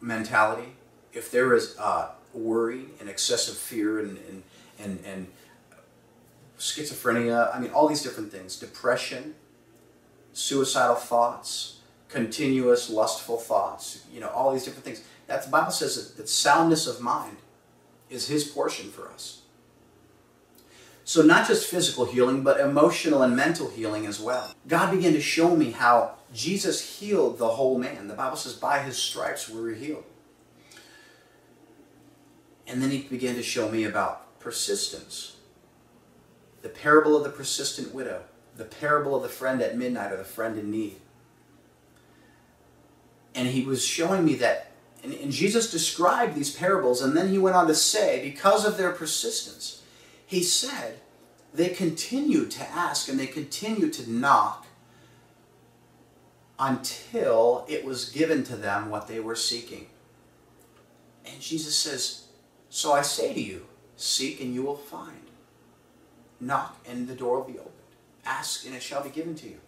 mentality, 0.00 0.76
if 1.12 1.32
there 1.32 1.52
is 1.52 1.76
uh, 1.78 2.10
worry 2.32 2.86
and 3.00 3.08
excessive 3.08 3.56
fear 3.56 3.98
and, 3.98 4.18
and, 4.28 4.42
and, 4.78 5.04
and 5.04 5.26
schizophrenia, 6.60 7.54
I 7.54 7.58
mean, 7.58 7.72
all 7.72 7.88
these 7.88 8.02
different 8.02 8.30
things, 8.30 8.56
depression, 8.56 9.34
suicidal 10.32 10.96
thoughts, 10.96 11.73
continuous 12.14 12.88
lustful 12.88 13.36
thoughts, 13.36 14.04
you 14.12 14.20
know, 14.20 14.28
all 14.28 14.52
these 14.52 14.64
different 14.64 14.84
things. 14.84 15.02
That 15.26 15.44
the 15.44 15.50
Bible 15.50 15.72
says 15.72 15.96
that, 15.96 16.16
that 16.16 16.28
soundness 16.28 16.86
of 16.86 17.00
mind 17.00 17.38
is 18.08 18.28
his 18.28 18.44
portion 18.44 18.90
for 18.90 19.10
us. 19.10 19.42
So 21.02 21.22
not 21.22 21.48
just 21.48 21.68
physical 21.68 22.06
healing, 22.06 22.44
but 22.44 22.60
emotional 22.60 23.22
and 23.22 23.36
mental 23.36 23.68
healing 23.68 24.06
as 24.06 24.20
well. 24.20 24.54
God 24.68 24.92
began 24.92 25.12
to 25.12 25.20
show 25.20 25.56
me 25.56 25.72
how 25.72 26.14
Jesus 26.32 26.98
healed 26.98 27.38
the 27.38 27.48
whole 27.48 27.78
man. 27.78 28.06
The 28.06 28.14
Bible 28.14 28.36
says, 28.36 28.54
by 28.54 28.78
his 28.78 28.96
stripes 28.96 29.48
we 29.48 29.60
were 29.60 29.74
healed. 29.74 30.04
And 32.66 32.80
then 32.80 32.90
he 32.90 33.02
began 33.02 33.34
to 33.34 33.42
show 33.42 33.68
me 33.68 33.84
about 33.84 34.38
persistence. 34.38 35.36
The 36.62 36.68
parable 36.70 37.16
of 37.16 37.24
the 37.24 37.30
persistent 37.30 37.92
widow, 37.92 38.22
the 38.56 38.64
parable 38.64 39.16
of 39.16 39.22
the 39.22 39.28
friend 39.28 39.60
at 39.60 39.76
midnight 39.76 40.12
or 40.12 40.16
the 40.16 40.24
friend 40.24 40.56
in 40.58 40.70
need 40.70 41.00
and 43.34 43.48
he 43.48 43.62
was 43.62 43.84
showing 43.84 44.24
me 44.24 44.34
that 44.36 44.70
and, 45.02 45.12
and, 45.12 45.30
Jesus 45.30 45.70
described 45.70 46.34
these 46.34 46.50
parables, 46.50 47.02
and 47.02 47.14
then 47.14 47.28
he 47.28 47.36
went 47.36 47.56
on 47.56 47.66
to 47.66 47.74
say, 47.74 48.22
because 48.22 48.64
of 48.64 48.78
their 48.78 48.90
persistence, 48.90 49.82
he 50.24 50.42
said, 50.42 50.98
they 51.54 51.68
continued 51.68 52.50
to 52.52 52.68
ask 52.70 53.08
and 53.08 53.18
they 53.18 53.26
continued 53.26 53.92
to 53.94 54.10
knock 54.10 54.66
until 56.58 57.64
it 57.68 57.84
was 57.84 58.10
given 58.10 58.42
to 58.44 58.56
them 58.56 58.90
what 58.90 59.06
they 59.06 59.20
were 59.20 59.36
seeking. 59.36 59.86
And 61.24 61.40
Jesus 61.40 61.76
says, 61.76 62.24
So 62.70 62.92
I 62.92 63.02
say 63.02 63.32
to 63.32 63.40
you, 63.40 63.66
seek 63.96 64.40
and 64.40 64.52
you 64.52 64.62
will 64.62 64.76
find. 64.76 65.20
Knock 66.40 66.84
and 66.88 67.06
the 67.06 67.14
door 67.14 67.38
will 67.38 67.44
be 67.44 67.58
opened. 67.58 67.72
Ask 68.26 68.66
and 68.66 68.74
it 68.74 68.82
shall 68.82 69.02
be 69.02 69.10
given 69.10 69.34
to 69.36 69.48
you. 69.48 69.60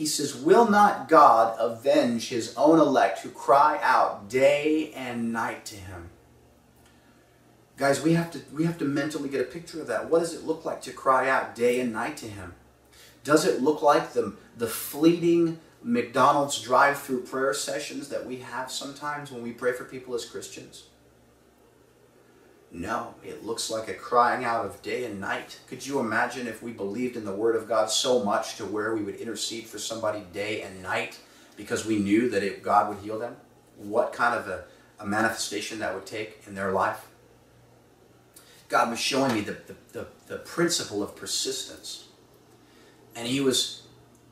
He 0.00 0.06
says, 0.06 0.34
Will 0.34 0.66
not 0.66 1.10
God 1.10 1.58
avenge 1.60 2.30
his 2.30 2.54
own 2.56 2.78
elect 2.78 3.18
who 3.18 3.28
cry 3.28 3.78
out 3.82 4.30
day 4.30 4.94
and 4.94 5.30
night 5.30 5.66
to 5.66 5.76
him? 5.76 6.08
Guys, 7.76 8.00
we 8.00 8.14
have 8.14 8.30
to 8.30 8.40
we 8.50 8.64
have 8.64 8.78
to 8.78 8.86
mentally 8.86 9.28
get 9.28 9.42
a 9.42 9.44
picture 9.44 9.78
of 9.78 9.88
that. 9.88 10.08
What 10.08 10.20
does 10.20 10.32
it 10.32 10.46
look 10.46 10.64
like 10.64 10.80
to 10.82 10.92
cry 10.94 11.28
out 11.28 11.54
day 11.54 11.80
and 11.80 11.92
night 11.92 12.16
to 12.16 12.26
him? 12.26 12.54
Does 13.24 13.44
it 13.44 13.60
look 13.60 13.82
like 13.82 14.14
the, 14.14 14.36
the 14.56 14.66
fleeting 14.66 15.60
McDonald's 15.82 16.58
drive-through 16.62 17.24
prayer 17.24 17.52
sessions 17.52 18.08
that 18.08 18.24
we 18.24 18.36
have 18.36 18.70
sometimes 18.70 19.30
when 19.30 19.42
we 19.42 19.52
pray 19.52 19.74
for 19.74 19.84
people 19.84 20.14
as 20.14 20.24
Christians? 20.24 20.84
No, 22.72 23.14
it 23.24 23.44
looks 23.44 23.68
like 23.68 23.88
a 23.88 23.94
crying 23.94 24.44
out 24.44 24.64
of 24.64 24.80
day 24.80 25.04
and 25.04 25.20
night. 25.20 25.58
Could 25.66 25.84
you 25.84 25.98
imagine 25.98 26.46
if 26.46 26.62
we 26.62 26.70
believed 26.70 27.16
in 27.16 27.24
the 27.24 27.34
Word 27.34 27.56
of 27.56 27.68
God 27.68 27.90
so 27.90 28.24
much 28.24 28.56
to 28.56 28.64
where 28.64 28.94
we 28.94 29.02
would 29.02 29.16
intercede 29.16 29.66
for 29.66 29.78
somebody 29.78 30.22
day 30.32 30.62
and 30.62 30.80
night 30.80 31.18
because 31.56 31.84
we 31.84 31.98
knew 31.98 32.30
that 32.30 32.44
it, 32.44 32.62
God 32.62 32.88
would 32.88 32.98
heal 32.98 33.18
them? 33.18 33.36
What 33.76 34.12
kind 34.12 34.38
of 34.38 34.46
a, 34.46 34.64
a, 35.00 35.06
manifestation 35.06 35.80
that 35.80 35.94
would 35.94 36.06
take 36.06 36.44
in 36.46 36.54
their 36.54 36.70
life? 36.70 37.08
God 38.68 38.90
was 38.90 39.00
showing 39.00 39.34
me 39.34 39.40
the, 39.40 39.56
the, 39.66 39.76
the, 39.92 40.06
the 40.28 40.36
principle 40.36 41.02
of 41.02 41.16
persistence. 41.16 42.06
And 43.16 43.26
he 43.26 43.40
was, 43.40 43.82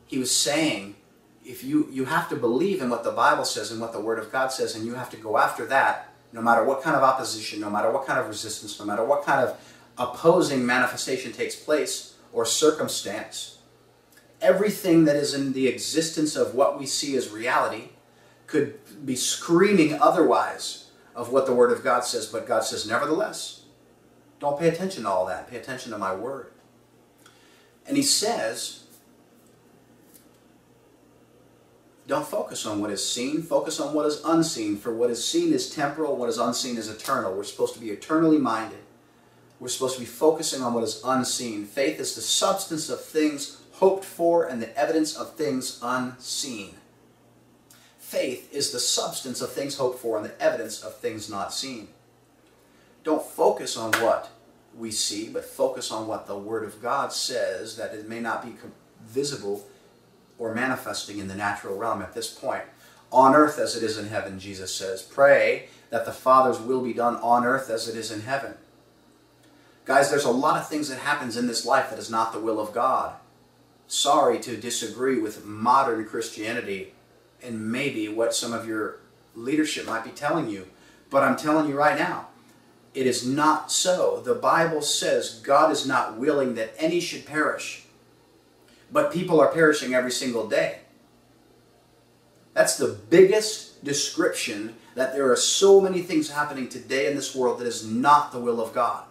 he 0.07 0.17
was 0.17 0.33
saying, 0.33 0.95
if 1.43 1.61
you, 1.61 1.89
you 1.91 2.05
have 2.05 2.29
to 2.29 2.37
believe 2.37 2.81
in 2.81 2.89
what 2.89 3.03
the 3.03 3.11
Bible 3.11 3.43
says 3.43 3.69
and 3.69 3.81
what 3.81 3.91
the 3.91 3.99
Word 3.99 4.17
of 4.17 4.31
God 4.31 4.53
says, 4.53 4.75
and 4.75 4.85
you 4.85 4.93
have 4.93 5.09
to 5.09 5.17
go 5.17 5.37
after 5.37 5.65
that 5.65 6.08
no 6.31 6.41
matter 6.41 6.63
what 6.63 6.81
kind 6.81 6.95
of 6.95 7.03
opposition, 7.03 7.59
no 7.59 7.69
matter 7.69 7.91
what 7.91 8.05
kind 8.05 8.19
of 8.19 8.27
resistance, 8.27 8.79
no 8.79 8.85
matter 8.85 9.03
what 9.03 9.25
kind 9.25 9.47
of 9.47 9.59
opposing 9.97 10.65
manifestation 10.65 11.31
takes 11.31 11.55
place 11.55 12.15
or 12.31 12.45
circumstance, 12.45 13.57
everything 14.41 15.05
that 15.05 15.15
is 15.15 15.33
in 15.33 15.53
the 15.53 15.67
existence 15.67 16.35
of 16.35 16.55
what 16.55 16.79
we 16.79 16.85
see 16.85 17.15
as 17.15 17.29
reality 17.29 17.89
could 18.47 18.79
be 19.05 19.15
screaming 19.15 19.99
otherwise 20.01 20.89
of 21.15 21.31
what 21.31 21.45
the 21.45 21.53
Word 21.53 21.71
of 21.71 21.83
God 21.83 22.01
says, 22.01 22.25
but 22.27 22.47
God 22.47 22.63
says, 22.63 22.87
nevertheless, 22.87 23.63
don't 24.39 24.59
pay 24.59 24.69
attention 24.69 25.03
to 25.03 25.09
all 25.09 25.25
that. 25.25 25.49
Pay 25.49 25.57
attention 25.57 25.91
to 25.91 25.97
my 25.97 26.15
Word. 26.15 26.51
And 27.85 27.97
He 27.97 28.03
says, 28.03 28.78
Don't 32.09 32.27
focus 32.27 32.65
on 32.65 32.81
what 32.81 32.89
is 32.89 33.07
seen, 33.07 33.43
focus 33.43 33.79
on 33.79 33.93
what 33.93 34.07
is 34.07 34.23
unseen. 34.25 34.77
For 34.77 34.91
what 34.91 35.11
is 35.11 35.23
seen 35.23 35.53
is 35.53 35.69
temporal, 35.69 36.15
what 36.15 36.27
is 36.27 36.39
unseen 36.39 36.75
is 36.75 36.89
eternal. 36.89 37.35
We're 37.35 37.43
supposed 37.43 37.75
to 37.75 37.79
be 37.79 37.91
eternally 37.91 38.39
minded. 38.39 38.79
We're 39.59 39.67
supposed 39.67 39.93
to 39.93 39.99
be 39.99 40.07
focusing 40.07 40.63
on 40.63 40.73
what 40.73 40.83
is 40.83 41.03
unseen. 41.05 41.65
Faith 41.65 41.99
is 41.99 42.15
the 42.15 42.21
substance 42.21 42.89
of 42.89 42.99
things 42.99 43.61
hoped 43.73 44.03
for 44.03 44.47
and 44.47 44.59
the 44.59 44.75
evidence 44.75 45.15
of 45.15 45.35
things 45.35 45.79
unseen. 45.83 46.73
faith 47.99 48.51
is 48.51 48.71
the 48.71 48.79
substance 48.79 49.39
of 49.39 49.51
things 49.51 49.77
hoped 49.77 49.99
for 49.99 50.17
and 50.17 50.25
the 50.25 50.41
evidence 50.41 50.81
of 50.81 50.97
things 50.97 51.29
not 51.29 51.53
seen. 51.53 51.89
Don't 53.03 53.23
focus 53.23 53.77
on 53.77 53.91
what 54.01 54.31
we 54.75 54.89
see, 54.89 55.29
but 55.29 55.45
focus 55.45 55.91
on 55.91 56.07
what 56.07 56.25
the 56.25 56.35
Word 56.35 56.63
of 56.63 56.81
God 56.81 57.13
says, 57.13 57.77
that 57.77 57.93
it 57.93 58.09
may 58.09 58.19
not 58.19 58.43
be 58.43 58.55
visible 59.05 59.63
or 60.39 60.55
manifesting 60.55 61.19
in 61.19 61.27
the 61.27 61.35
natural 61.35 61.77
realm 61.77 62.01
at 62.01 62.13
this 62.13 62.33
point. 62.33 62.63
On 63.11 63.35
earth 63.35 63.59
as 63.59 63.75
it 63.75 63.83
is 63.83 63.97
in 63.97 64.07
heaven, 64.07 64.39
Jesus 64.39 64.73
says. 64.73 65.01
Pray 65.01 65.67
that 65.89 66.05
the 66.05 66.11
Father's 66.11 66.59
will 66.59 66.81
be 66.81 66.93
done 66.93 67.17
on 67.17 67.45
earth 67.45 67.69
as 67.69 67.87
it 67.87 67.95
is 67.95 68.11
in 68.11 68.21
heaven. 68.21 68.55
Guys, 69.85 70.09
there's 70.09 70.25
a 70.25 70.31
lot 70.31 70.59
of 70.59 70.69
things 70.69 70.87
that 70.89 70.99
happens 70.99 71.35
in 71.35 71.47
this 71.47 71.65
life 71.65 71.89
that 71.89 71.99
is 71.99 72.09
not 72.09 72.31
the 72.31 72.39
will 72.39 72.59
of 72.59 72.73
God. 72.73 73.15
Sorry 73.87 74.39
to 74.39 74.55
disagree 74.55 75.19
with 75.19 75.45
modern 75.45 76.05
Christianity 76.05 76.93
and 77.41 77.71
maybe 77.71 78.07
what 78.07 78.35
some 78.35 78.53
of 78.53 78.67
your 78.67 78.99
leadership 79.35 79.87
might 79.87 80.03
be 80.03 80.11
telling 80.11 80.49
you, 80.49 80.67
but 81.09 81.23
I'm 81.23 81.35
telling 81.35 81.67
you 81.67 81.75
right 81.75 81.97
now, 81.97 82.27
it 82.93 83.07
is 83.07 83.25
not 83.25 83.71
so. 83.71 84.21
The 84.23 84.35
Bible 84.35 84.81
says 84.81 85.41
God 85.43 85.71
is 85.71 85.87
not 85.87 86.17
willing 86.17 86.55
that 86.55 86.73
any 86.77 86.99
should 86.99 87.25
perish, 87.25 87.85
but 88.91 89.11
people 89.11 89.39
are 89.39 89.47
perishing 89.47 89.93
every 89.93 90.11
single 90.11 90.47
day. 90.47 90.79
That's 92.53 92.77
the 92.77 92.97
biggest 93.09 93.83
description 93.83 94.75
that 94.95 95.13
there 95.13 95.31
are 95.31 95.35
so 95.35 95.79
many 95.79 96.01
things 96.01 96.29
happening 96.29 96.67
today 96.67 97.07
in 97.09 97.15
this 97.15 97.35
world 97.35 97.59
that 97.59 97.67
is 97.67 97.85
not 97.85 98.31
the 98.31 98.39
will 98.39 98.59
of 98.59 98.73
God. 98.73 99.05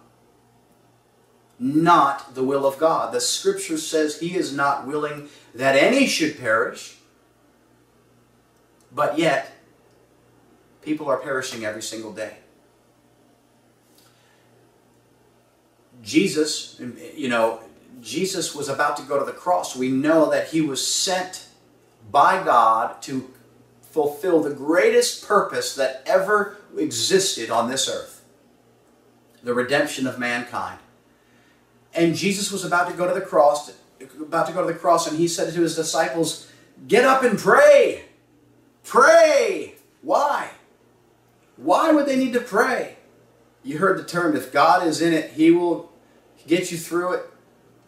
Not 1.57 2.35
the 2.35 2.43
will 2.43 2.65
of 2.65 2.77
God. 2.77 3.13
The 3.13 3.21
scripture 3.21 3.77
says 3.77 4.19
He 4.19 4.35
is 4.35 4.55
not 4.55 4.85
willing 4.85 5.29
that 5.55 5.75
any 5.75 6.05
should 6.05 6.39
perish, 6.39 6.97
but 8.93 9.17
yet 9.17 9.51
people 10.81 11.07
are 11.07 11.17
perishing 11.17 11.65
every 11.65 11.81
single 11.81 12.13
day. 12.13 12.37
Jesus, 16.01 16.79
you 17.15 17.27
know, 17.27 17.61
Jesus 18.01 18.55
was 18.55 18.69
about 18.69 18.97
to 18.97 19.03
go 19.03 19.19
to 19.19 19.25
the 19.25 19.31
cross. 19.31 19.75
We 19.75 19.89
know 19.89 20.29
that 20.29 20.49
he 20.49 20.61
was 20.61 20.85
sent 20.85 21.47
by 22.11 22.43
God 22.43 23.01
to 23.03 23.31
fulfill 23.81 24.41
the 24.41 24.53
greatest 24.53 25.27
purpose 25.27 25.75
that 25.75 26.03
ever 26.05 26.57
existed 26.77 27.49
on 27.49 27.69
this 27.69 27.89
earth 27.89 28.19
the 29.43 29.53
redemption 29.53 30.05
of 30.05 30.19
mankind. 30.19 30.79
And 31.93 32.15
Jesus 32.15 32.51
was 32.51 32.65
about 32.65 32.89
to 32.89 32.95
go 32.95 33.07
to 33.07 33.13
the 33.13 33.25
cross, 33.25 33.71
about 34.19 34.47
to 34.47 34.53
go 34.53 34.65
to 34.65 34.71
the 34.71 34.77
cross, 34.77 35.09
and 35.09 35.17
he 35.17 35.27
said 35.27 35.53
to 35.53 35.61
his 35.61 35.75
disciples, 35.75 36.51
Get 36.87 37.03
up 37.03 37.23
and 37.23 37.37
pray. 37.37 38.05
Pray. 38.83 39.75
Why? 40.01 40.51
Why 41.57 41.91
would 41.91 42.05
they 42.05 42.15
need 42.15 42.33
to 42.33 42.39
pray? 42.39 42.97
You 43.63 43.79
heard 43.79 43.97
the 43.99 44.03
term, 44.03 44.35
if 44.35 44.53
God 44.53 44.87
is 44.87 45.01
in 45.01 45.13
it, 45.13 45.31
he 45.31 45.51
will 45.51 45.91
get 46.47 46.71
you 46.71 46.77
through 46.77 47.13
it, 47.13 47.25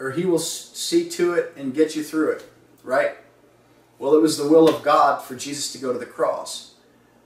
or 0.01 0.12
he 0.12 0.25
will 0.25 0.39
see 0.39 1.08
to 1.08 1.34
it 1.34 1.53
and 1.55 1.75
get 1.75 1.96
you 1.96 2.03
through 2.03 2.31
it, 2.31 2.50
right? 2.84 3.17
Well, 4.00 4.15
it 4.15 4.22
was 4.22 4.38
the 4.38 4.50
will 4.50 4.67
of 4.67 4.81
God 4.81 5.22
for 5.22 5.36
Jesus 5.36 5.72
to 5.74 5.77
go 5.77 5.93
to 5.93 6.00
the 6.00 6.08
cross. 6.08 6.74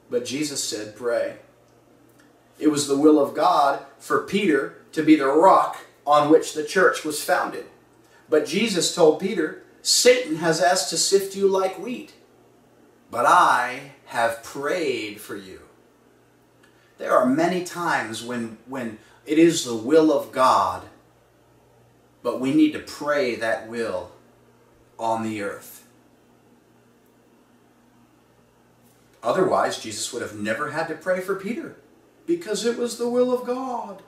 But 0.10 0.26
Jesus 0.26 0.62
said, 0.62 0.96
pray. 0.96 1.38
It 2.60 2.68
was 2.68 2.88
the 2.88 2.98
will 2.98 3.18
of 3.18 3.34
God 3.34 3.86
for 3.98 4.24
Peter 4.24 4.78
to 4.92 5.04
be 5.04 5.16
the 5.16 5.28
rock 5.28 5.78
on 6.06 6.30
which 6.30 6.54
the 6.54 6.66
church 6.66 7.06
was 7.06 7.24
founded. 7.24 7.66
But 8.30 8.46
Jesus 8.46 8.94
told 8.94 9.22
Peter, 9.22 9.64
Satan 9.82 10.38
has 10.38 10.62
asked 10.62 10.90
to 10.90 10.98
sift 10.98 11.36
you 11.36 11.48
like 11.48 11.80
wheat, 11.80 12.14
but 13.10 13.26
I 13.26 13.92
have 14.08 14.44
prayed 14.44 15.22
for 15.22 15.38
you. 15.38 15.62
There 16.98 17.16
are 17.16 17.26
many 17.26 17.64
times 17.64 18.22
when, 18.22 18.58
when 18.68 18.98
it 19.26 19.40
is 19.40 19.64
the 19.64 19.76
will 19.76 20.12
of 20.12 20.34
God 20.34 20.84
but 22.26 22.40
we 22.40 22.56
need 22.56 22.74
to 22.74 22.80
pray 22.80 23.36
that 23.36 23.70
will 23.70 24.10
on 24.98 25.22
the 25.22 25.44
earth. 25.44 25.86
Otherwise, 29.22 29.80
Jesus 29.80 30.12
would 30.12 30.24
have 30.24 30.36
never 30.36 30.72
had 30.72 30.88
to 30.88 30.96
pray 30.96 31.22
for 31.22 31.36
Peter 31.36 31.76
because 32.26 32.66
it 32.66 32.80
was 32.80 32.98
the 32.98 33.08
will 33.08 33.32
of 33.32 33.46
God. 33.46 34.02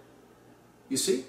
You 0.90 0.98
see? 0.98 1.26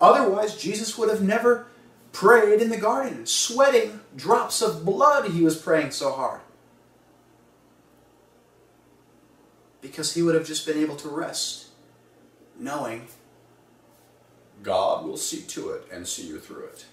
Otherwise, 0.00 0.56
Jesus 0.56 0.96
would 0.96 1.10
have 1.10 1.20
never 1.20 1.66
prayed 2.10 2.62
in 2.62 2.70
the 2.70 2.78
garden, 2.78 3.26
sweating 3.26 4.00
drops 4.16 4.62
of 4.62 4.86
blood. 4.86 5.32
He 5.32 5.42
was 5.42 5.60
praying 5.60 5.90
so 5.90 6.12
hard. 6.12 6.40
Because 9.82 10.14
he 10.14 10.22
would 10.22 10.34
have 10.34 10.46
just 10.46 10.64
been 10.64 10.78
able 10.78 10.96
to 10.96 11.08
rest, 11.10 11.66
knowing 12.58 13.08
God 14.62 15.04
will 15.04 15.16
see 15.16 15.42
to 15.42 15.70
it 15.70 15.86
and 15.92 16.06
see 16.06 16.26
you 16.26 16.38
through 16.38 16.64
it. 16.64 16.84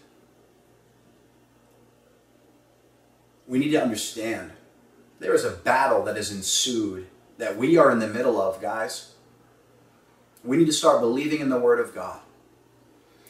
We 3.47 3.59
need 3.59 3.71
to 3.71 3.81
understand 3.81 4.51
there 5.19 5.33
is 5.33 5.43
a 5.43 5.51
battle 5.51 6.03
that 6.03 6.15
has 6.15 6.31
ensued 6.31 7.07
that 7.37 7.57
we 7.57 7.77
are 7.77 7.91
in 7.91 7.99
the 7.99 8.07
middle 8.07 8.39
of, 8.39 8.61
guys. 8.61 9.13
We 10.43 10.57
need 10.57 10.67
to 10.67 10.73
start 10.73 11.01
believing 11.01 11.41
in 11.41 11.49
the 11.49 11.59
Word 11.59 11.79
of 11.79 11.93
God. 11.93 12.19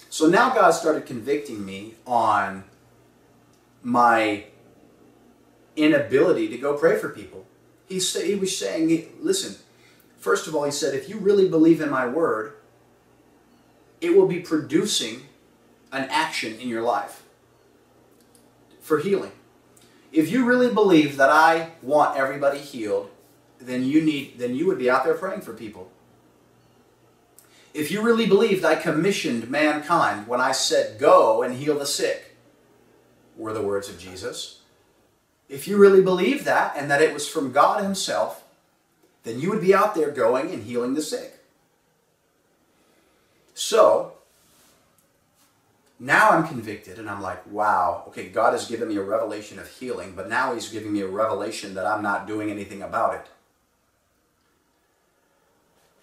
So 0.10 0.28
now 0.28 0.54
God 0.54 0.72
started 0.72 1.06
convicting 1.06 1.66
me 1.66 1.96
on 2.06 2.64
my 3.84 4.46
inability 5.76 6.50
to 6.50 6.58
go 6.58 6.78
pray 6.78 6.98
for 6.98 7.10
people. 7.10 7.46
He, 7.88 8.00
he 8.00 8.36
was 8.36 8.58
saying, 8.58 9.10
listen, 9.22 9.56
first 10.18 10.48
of 10.48 10.56
all, 10.56 10.64
he 10.64 10.72
said, 10.72 10.94
if 10.94 11.08
you 11.10 11.18
really 11.18 11.48
believe 11.48 11.82
in 11.82 11.90
my 11.90 12.08
Word, 12.08 12.54
it 14.02 14.16
will 14.16 14.28
be 14.28 14.40
producing 14.40 15.24
an 15.92 16.08
action 16.10 16.60
in 16.60 16.70
your 16.70 16.82
life 16.82 17.24
for 18.80 19.00
healing. 19.00 19.32
If 20.12 20.32
you 20.32 20.46
really 20.46 20.74
believe 20.74 21.18
that 21.18 21.30
I 21.30 21.72
want 21.82 22.18
everybody 22.18 22.60
healed, 22.60 23.10
then 23.60 23.84
you 23.84 24.02
need 24.02 24.40
then 24.40 24.56
you 24.56 24.66
would 24.68 24.80
be 24.80 24.90
out 24.90 25.04
there 25.04 25.14
praying 25.14 25.42
for 25.42 25.54
people. 25.54 25.92
If 27.74 27.92
you 27.92 28.02
really 28.02 28.26
believed 28.26 28.66
I 28.66 28.76
commissioned 28.76 29.50
mankind 29.50 30.28
when 30.28 30.42
I 30.42 30.52
said 30.52 31.00
go 31.00 31.44
and 31.44 31.56
heal 31.56 31.78
the 31.78 31.86
sick, 31.86 32.36
were 33.40 33.54
the 33.54 33.62
words 33.62 33.90
of 33.90 34.00
Jesus. 34.00 34.62
If 35.48 35.68
you 35.68 35.78
really 35.78 36.02
believe 36.02 36.44
that 36.44 36.76
and 36.76 36.92
that 36.92 37.02
it 37.02 37.14
was 37.14 37.28
from 37.28 37.52
God 37.52 37.84
himself, 37.84 38.44
then 39.24 39.40
you 39.40 39.50
would 39.50 39.62
be 39.62 39.74
out 39.74 39.96
there 39.96 40.12
going 40.12 40.52
and 40.52 40.64
healing 40.64 40.94
the 40.94 41.02
sick. 41.02 41.39
So 43.60 44.14
now 46.00 46.30
I'm 46.30 46.48
convicted 46.48 46.98
and 46.98 47.10
I'm 47.10 47.22
like, 47.22 47.46
wow, 47.52 48.06
okay, 48.08 48.30
God 48.30 48.54
has 48.54 48.70
given 48.70 48.88
me 48.88 48.96
a 48.96 49.04
revelation 49.04 49.60
of 49.60 49.70
healing, 49.70 50.14
but 50.16 50.30
now 50.30 50.54
He's 50.54 50.70
giving 50.70 50.94
me 50.94 51.02
a 51.02 51.08
revelation 51.08 51.74
that 51.74 51.86
I'm 51.86 52.02
not 52.02 52.26
doing 52.26 52.50
anything 52.50 52.82
about 52.82 53.16
it. 53.16 53.28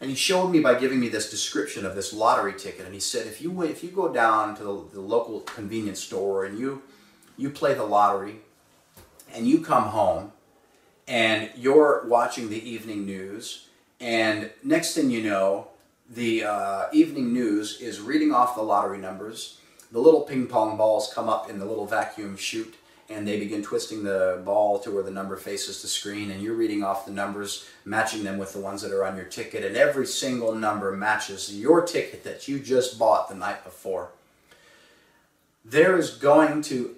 And 0.03 0.11
he 0.11 0.17
showed 0.17 0.49
me 0.49 0.61
by 0.61 0.75
giving 0.75 1.01
me 1.01 1.09
this 1.09 1.31
description 1.31 1.87
of 1.87 1.95
this 1.95 2.13
lottery 2.13 2.53
ticket. 2.53 2.85
And 2.85 2.93
he 2.93 3.01
said, 3.01 3.27
if 3.27 3.41
you 3.41 3.63
if 3.63 3.83
you 3.83 3.89
go 3.89 4.13
down 4.13 4.55
to 4.57 4.63
the, 4.63 4.85
the 4.93 5.01
local 5.01 5.41
convenience 5.41 6.01
store 6.01 6.45
and 6.45 6.59
you 6.59 6.83
you 7.39 7.49
play 7.49 7.73
the 7.73 7.85
lottery, 7.85 8.41
and 9.33 9.49
you 9.49 9.61
come 9.61 9.85
home, 9.85 10.33
and 11.09 11.51
you're 11.57 12.07
watching 12.07 12.51
the 12.51 12.69
evening 12.69 13.07
news, 13.07 13.69
and 13.99 14.51
next 14.63 14.95
thing 14.95 15.09
you 15.09 15.23
know, 15.23 15.69
the 16.11 16.45
uh, 16.45 16.85
evening 16.93 17.33
news 17.33 17.81
is 17.81 18.01
reading 18.01 18.33
off 18.33 18.55
the 18.55 18.63
lottery 18.63 18.99
numbers. 18.99 19.61
The 19.91 19.99
little 19.99 20.23
ping 20.23 20.47
pong 20.47 20.77
balls 20.77 21.13
come 21.13 21.29
up 21.29 21.51
in 21.51 21.59
the 21.59 21.65
little 21.65 21.87
vacuum 21.87 22.37
chute 22.37 22.75
and 23.09 23.27
they 23.27 23.39
begin 23.39 23.63
twisting 23.63 24.03
the 24.03 24.43
ball 24.45 24.79
to 24.81 24.91
where 24.91 25.03
the 25.03 25.11
number 25.11 25.37
faces 25.37 25.81
the 25.81 25.89
screen 25.89 26.31
and 26.31 26.43
you're 26.43 26.55
reading 26.55 26.83
off 26.83 27.07
the 27.07 27.13
numbers, 27.13 27.69
matching 27.85 28.25
them 28.25 28.37
with 28.37 28.53
the 28.53 28.59
ones 28.59 28.83
that 28.83 28.93
are 28.93 29.05
on 29.05 29.17
your 29.17 29.27
ticket 29.27 29.65
and 29.65 29.77
every 29.77 30.07
single 30.07 30.55
number 30.55 30.91
matches 30.93 31.57
your 31.57 31.83
ticket 31.83 32.25
that 32.25 32.49
you 32.49 32.59
just 32.59 32.99
bought 32.99 33.29
the 33.29 33.35
night 33.35 33.63
before. 33.65 34.11
There 35.65 35.97
is 35.97 36.11
going 36.11 36.63
to 36.63 36.97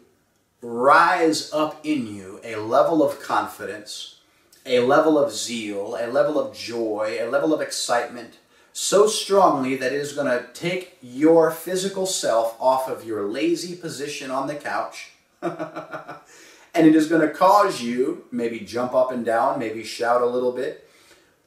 rise 0.61 1.53
up 1.53 1.81
in 1.85 2.07
you 2.07 2.41
a 2.43 2.57
level 2.57 3.03
of 3.03 3.21
confidence, 3.21 4.21
a 4.67 4.81
level 4.81 5.19
of 5.19 5.33
zeal, 5.33 5.97
a 6.01 6.07
level 6.07 6.39
of 6.39 6.57
joy, 6.57 7.19
a 7.21 7.31
level 7.31 7.55
of 7.55 7.61
excitement, 7.61 8.39
so 8.81 9.09
strongly 9.09 9.75
that 9.75 9.93
it 9.93 10.01
is 10.01 10.13
going 10.13 10.29
to 10.29 10.47
take 10.55 10.97
your 11.03 11.51
physical 11.51 12.07
self 12.07 12.57
off 12.61 12.89
of 12.89 13.05
your 13.05 13.27
lazy 13.27 13.75
position 13.75 14.31
on 14.31 14.47
the 14.47 14.55
couch. 14.55 15.11
and 15.43 16.87
it 16.87 16.95
is 16.95 17.09
going 17.09 17.21
to 17.21 17.35
cause 17.35 17.83
you 17.83 18.25
maybe 18.31 18.61
jump 18.61 18.95
up 18.95 19.11
and 19.11 19.25
down, 19.25 19.59
maybe 19.59 19.83
shout 19.83 20.23
a 20.23 20.27
little 20.27 20.53
bit. 20.53 20.89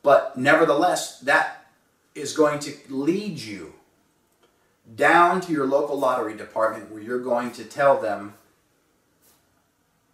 But 0.04 0.38
nevertheless, 0.38 1.22
that 1.22 1.68
is 2.16 2.34
going 2.34 2.60
to 2.60 2.74
lead 2.90 3.40
you 3.40 3.76
down 4.94 5.40
to 5.40 5.54
your 5.54 5.66
local 5.66 5.98
lottery 5.98 6.36
department 6.36 6.92
where 6.92 7.02
you're 7.02 7.20
going 7.20 7.52
to 7.52 7.64
tell 7.64 8.02
them, 8.02 8.34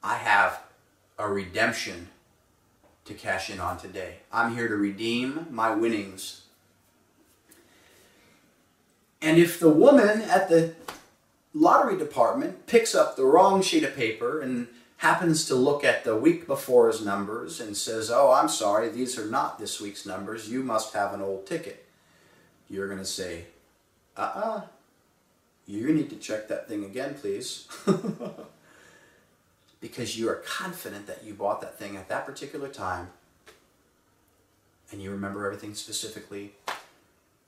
I 0.03 0.17
have 0.17 0.61
a 1.17 1.27
redemption 1.27 2.09
to 3.05 3.15
cash 3.15 3.49
in 3.49 3.59
on 3.59 3.79
today. 3.79 4.17
I'm 4.31 4.53
here 4.53 4.67
to 4.67 4.75
redeem 4.75 5.47
my 5.49 5.73
winnings. 5.73 6.43
And 9.21 9.37
if 9.37 9.59
the 9.59 9.69
woman 9.69 10.21
at 10.21 10.49
the 10.49 10.75
lottery 11.53 11.97
department 11.97 12.67
picks 12.67 12.93
up 12.93 13.15
the 13.15 13.25
wrong 13.25 13.61
sheet 13.61 13.83
of 13.83 13.95
paper 13.95 14.41
and 14.41 14.67
happens 14.97 15.45
to 15.45 15.55
look 15.55 15.83
at 15.83 16.03
the 16.03 16.15
week 16.15 16.47
before's 16.47 17.03
numbers 17.05 17.59
and 17.59 17.75
says, 17.75 18.09
Oh, 18.11 18.31
I'm 18.31 18.49
sorry, 18.49 18.89
these 18.89 19.17
are 19.17 19.25
not 19.25 19.59
this 19.59 19.79
week's 19.79 20.05
numbers. 20.05 20.49
You 20.49 20.63
must 20.63 20.93
have 20.93 21.13
an 21.13 21.21
old 21.21 21.45
ticket. 21.45 21.85
You're 22.69 22.87
going 22.87 22.99
to 22.99 23.05
say, 23.05 23.45
Uh 24.15 24.21
uh-uh. 24.21 24.49
uh 24.57 24.61
You 25.65 25.93
need 25.93 26.09
to 26.09 26.15
check 26.15 26.47
that 26.47 26.67
thing 26.67 26.83
again, 26.83 27.15
please. 27.15 27.67
because 29.79 30.17
you 30.17 30.29
are 30.29 30.35
confident 30.45 31.07
that 31.07 31.23
you 31.23 31.33
bought 31.33 31.61
that 31.61 31.77
thing 31.77 31.95
at 31.95 32.09
that 32.09 32.25
particular 32.25 32.67
time 32.67 33.09
and 34.91 35.01
you 35.01 35.11
remember 35.11 35.45
everything 35.45 35.75
specifically 35.75 36.53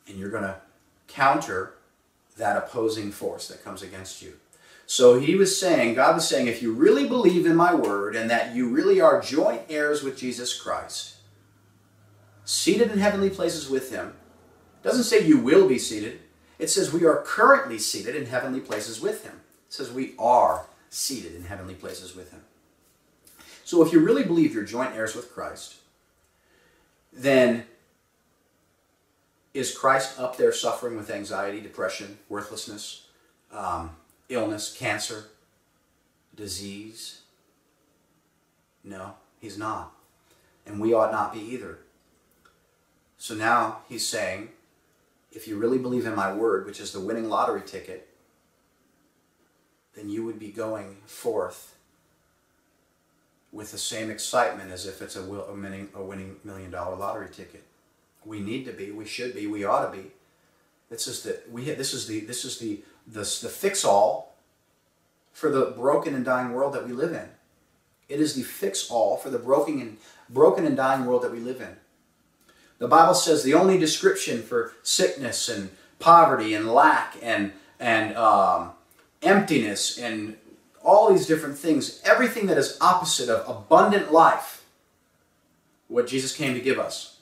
and 0.07 0.17
you're 0.17 0.29
going 0.29 0.43
to 0.43 0.55
counter 1.09 1.75
that 2.37 2.57
opposing 2.57 3.11
force 3.11 3.47
that 3.49 3.63
comes 3.63 3.81
against 3.81 4.21
you. 4.21 4.33
So 4.85 5.19
he 5.19 5.35
was 5.35 5.59
saying, 5.59 5.93
God 5.93 6.15
was 6.15 6.27
saying, 6.27 6.47
if 6.47 6.63
you 6.63 6.73
really 6.73 7.07
believe 7.07 7.45
in 7.45 7.55
my 7.55 7.75
word 7.75 8.15
and 8.15 8.29
that 8.31 8.55
you 8.55 8.69
really 8.69 8.99
are 8.99 9.21
joint 9.21 9.61
heirs 9.69 10.01
with 10.01 10.17
Jesus 10.17 10.59
Christ, 10.59 11.17
seated 12.43 12.91
in 12.91 12.97
heavenly 12.97 13.29
places 13.29 13.69
with 13.69 13.91
him, 13.91 14.13
doesn't 14.81 15.03
say 15.03 15.23
you 15.23 15.37
will 15.37 15.67
be 15.67 15.77
seated. 15.77 16.21
It 16.57 16.69
says 16.69 16.91
we 16.91 17.05
are 17.05 17.21
currently 17.21 17.77
seated 17.77 18.15
in 18.15 18.25
heavenly 18.25 18.61
places 18.61 18.99
with 18.99 19.23
him. 19.23 19.41
It 19.67 19.73
says 19.73 19.91
we 19.91 20.15
are 20.17 20.65
seated 20.89 21.35
in 21.35 21.43
heavenly 21.43 21.75
places 21.75 22.15
with 22.15 22.31
him. 22.31 22.41
So 23.63 23.83
if 23.85 23.93
you 23.93 23.99
really 23.99 24.23
believe 24.23 24.55
you're 24.55 24.63
joint 24.63 24.95
heirs 24.95 25.15
with 25.15 25.31
Christ, 25.31 25.75
then 27.13 27.65
is 29.53 29.75
Christ 29.75 30.19
up 30.19 30.37
there 30.37 30.53
suffering 30.53 30.95
with 30.95 31.09
anxiety, 31.09 31.59
depression, 31.59 32.19
worthlessness, 32.29 33.07
um, 33.51 33.91
illness, 34.29 34.75
cancer, 34.75 35.25
disease? 36.35 37.21
No, 38.83 39.15
he's 39.39 39.57
not. 39.57 39.91
And 40.65 40.79
we 40.79 40.93
ought 40.93 41.11
not 41.11 41.33
be 41.33 41.39
either. 41.39 41.79
So 43.17 43.33
now 43.33 43.79
he's 43.89 44.07
saying, 44.07 44.49
if 45.31 45.47
you 45.47 45.57
really 45.57 45.77
believe 45.77 46.05
in 46.05 46.15
my 46.15 46.33
word, 46.33 46.65
which 46.65 46.79
is 46.79 46.91
the 46.91 46.99
winning 46.99 47.27
lottery 47.29 47.61
ticket, 47.65 48.07
then 49.95 50.09
you 50.09 50.23
would 50.23 50.39
be 50.39 50.49
going 50.49 50.97
forth 51.05 51.75
with 53.51 53.71
the 53.71 53.77
same 53.77 54.09
excitement 54.11 54.71
as 54.71 54.85
if 54.85 55.01
it's 55.01 55.15
a, 55.15 55.23
winning, 55.23 55.89
a 55.95 56.03
winning 56.03 56.37
million 56.43 56.71
dollar 56.71 56.95
lottery 56.95 57.29
ticket. 57.31 57.63
We 58.25 58.39
need 58.39 58.65
to 58.65 58.71
be, 58.71 58.91
we 58.91 59.05
should 59.05 59.33
be, 59.33 59.47
we 59.47 59.63
ought 59.63 59.89
to 59.89 59.97
be. 59.97 60.11
This 60.89 61.07
is 61.07 61.23
the 61.23 61.39
we 61.49 61.65
this 61.65 61.93
is 61.93 62.07
the 62.07 62.21
this 62.21 62.43
is 62.43 62.57
the 62.57 62.81
the, 63.07 63.19
the 63.19 63.49
fix 63.49 63.85
all 63.85 64.35
for 65.31 65.49
the 65.49 65.73
broken 65.77 66.15
and 66.15 66.25
dying 66.25 66.51
world 66.51 66.73
that 66.73 66.85
we 66.85 66.93
live 66.93 67.13
in. 67.13 67.29
It 68.07 68.19
is 68.19 68.33
the 68.33 68.41
fix 68.41 68.89
all 68.89 69.17
for 69.17 69.29
the 69.29 69.37
broken 69.37 69.79
and 69.79 69.97
broken 70.29 70.65
and 70.65 70.75
dying 70.75 71.05
world 71.05 71.21
that 71.23 71.31
we 71.31 71.39
live 71.39 71.61
in. 71.61 71.77
The 72.79 72.87
Bible 72.87 73.13
says 73.13 73.43
the 73.43 73.53
only 73.53 73.77
description 73.77 74.41
for 74.41 74.73
sickness 74.83 75.47
and 75.47 75.69
poverty 75.99 76.53
and 76.53 76.73
lack 76.73 77.17
and 77.21 77.53
and 77.79 78.15
um, 78.17 78.71
emptiness 79.21 79.97
and 79.97 80.37
all 80.83 81.11
these 81.11 81.27
different 81.27 81.57
things, 81.57 82.01
everything 82.03 82.47
that 82.47 82.57
is 82.57 82.77
opposite 82.81 83.29
of 83.29 83.47
abundant 83.47 84.11
life, 84.11 84.65
what 85.87 86.07
Jesus 86.07 86.35
came 86.35 86.53
to 86.53 86.59
give 86.59 86.79
us, 86.79 87.18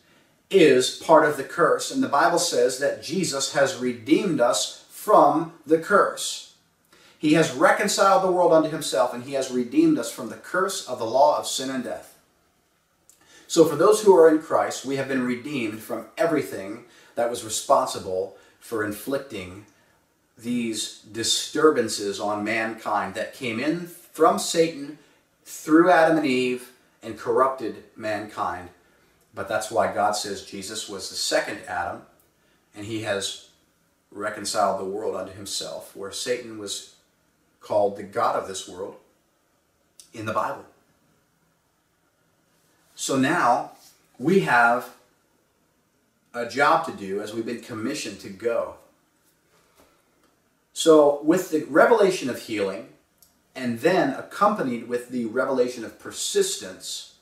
is 0.50 0.98
part 0.98 1.26
of 1.26 1.38
the 1.38 1.44
curse. 1.44 1.92
And 1.92 2.02
the 2.02 2.08
Bible 2.08 2.40
says 2.40 2.80
that 2.80 3.04
Jesus 3.04 3.54
has 3.54 3.78
redeemed 3.78 4.40
us 4.40 4.86
from 4.90 5.54
the 5.66 5.78
curse. 5.78 6.56
He 7.20 7.34
has 7.34 7.54
reconciled 7.54 8.24
the 8.24 8.32
world 8.32 8.54
unto 8.54 8.70
himself, 8.70 9.14
and 9.14 9.24
he 9.24 9.34
has 9.34 9.52
redeemed 9.52 9.98
us 9.98 10.12
from 10.12 10.30
the 10.30 10.36
curse 10.36 10.88
of 10.88 11.00
the 11.00 11.06
law 11.06 11.40
of 11.40 11.48
sin 11.48 11.70
and 11.70 11.84
death. 11.84 12.18
So, 13.48 13.66
for 13.66 13.76
those 13.76 14.04
who 14.04 14.16
are 14.16 14.30
in 14.30 14.42
Christ, 14.42 14.86
we 14.86 14.98
have 14.98 15.08
been 15.08 15.24
redeemed 15.24 15.80
from 15.80 16.08
everything 16.18 16.84
that 17.16 17.30
was 17.30 17.46
responsible 17.46 18.38
for 18.60 18.84
inflicting 18.84 19.66
these 20.38 21.00
disturbances 21.00 22.20
on 22.20 22.44
mankind 22.44 23.16
that 23.16 23.34
came 23.34 23.60
in 23.60 23.88
from 23.88 24.38
Satan 24.38 25.00
through 25.44 25.90
Adam 25.90 26.18
and 26.18 26.26
Eve 26.26 26.72
and 27.02 27.18
corrupted 27.18 27.84
mankind. 27.96 28.70
But 29.38 29.48
that's 29.48 29.70
why 29.70 29.94
God 29.94 30.14
says 30.14 30.42
Jesus 30.42 30.90
was 30.90 31.12
the 31.12 31.16
second 31.16 31.60
Adam 31.68 32.02
and 32.76 32.88
he 32.88 33.04
has 33.04 33.50
reconciled 34.12 34.80
the 34.80 34.90
world 34.90 35.16
unto 35.16 35.32
himself, 35.32 35.96
where 35.96 36.12
Satan 36.12 36.58
was 36.58 36.96
called 37.62 37.98
the 37.98 38.04
God 38.04 38.36
of 38.36 38.48
this 38.48 38.68
world 38.68 38.96
in 40.12 40.26
the 40.26 40.34
Bible. 40.34 40.66
So 42.96 43.16
now 43.16 43.74
we 44.18 44.40
have 44.40 44.90
a 46.34 46.50
job 46.50 46.88
to 46.88 46.92
do 46.92 47.22
as 47.22 47.32
we've 47.32 47.46
been 47.46 47.62
commissioned 47.62 48.20
to 48.22 48.30
go. 48.30 48.78
So, 50.74 51.22
with 51.24 51.52
the 51.52 51.64
revelation 51.66 52.30
of 52.30 52.42
healing, 52.42 52.90
and 53.56 53.80
then 53.80 54.14
accompanied 54.14 54.88
with 54.88 55.10
the 55.10 55.26
revelation 55.26 55.84
of 55.84 56.00
persistence, 56.00 57.17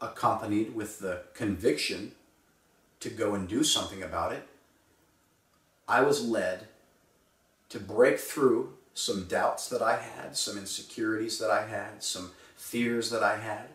accompanied 0.00 0.74
with 0.74 1.00
the 1.00 1.22
conviction 1.34 2.12
to 3.00 3.10
go 3.10 3.34
and 3.34 3.48
do 3.48 3.64
something 3.64 4.02
about 4.02 4.32
it, 4.32 4.46
I 5.86 6.02
was 6.02 6.26
led 6.26 6.68
to 7.70 7.78
break 7.78 8.18
through 8.18 8.74
some 8.94 9.24
doubts 9.24 9.68
that 9.68 9.82
I 9.82 9.96
had, 9.96 10.36
some 10.36 10.58
insecurities 10.58 11.38
that 11.38 11.50
I 11.50 11.66
had, 11.66 12.02
some 12.02 12.32
fears 12.56 13.10
that 13.10 13.22
I 13.22 13.36
had, 13.36 13.68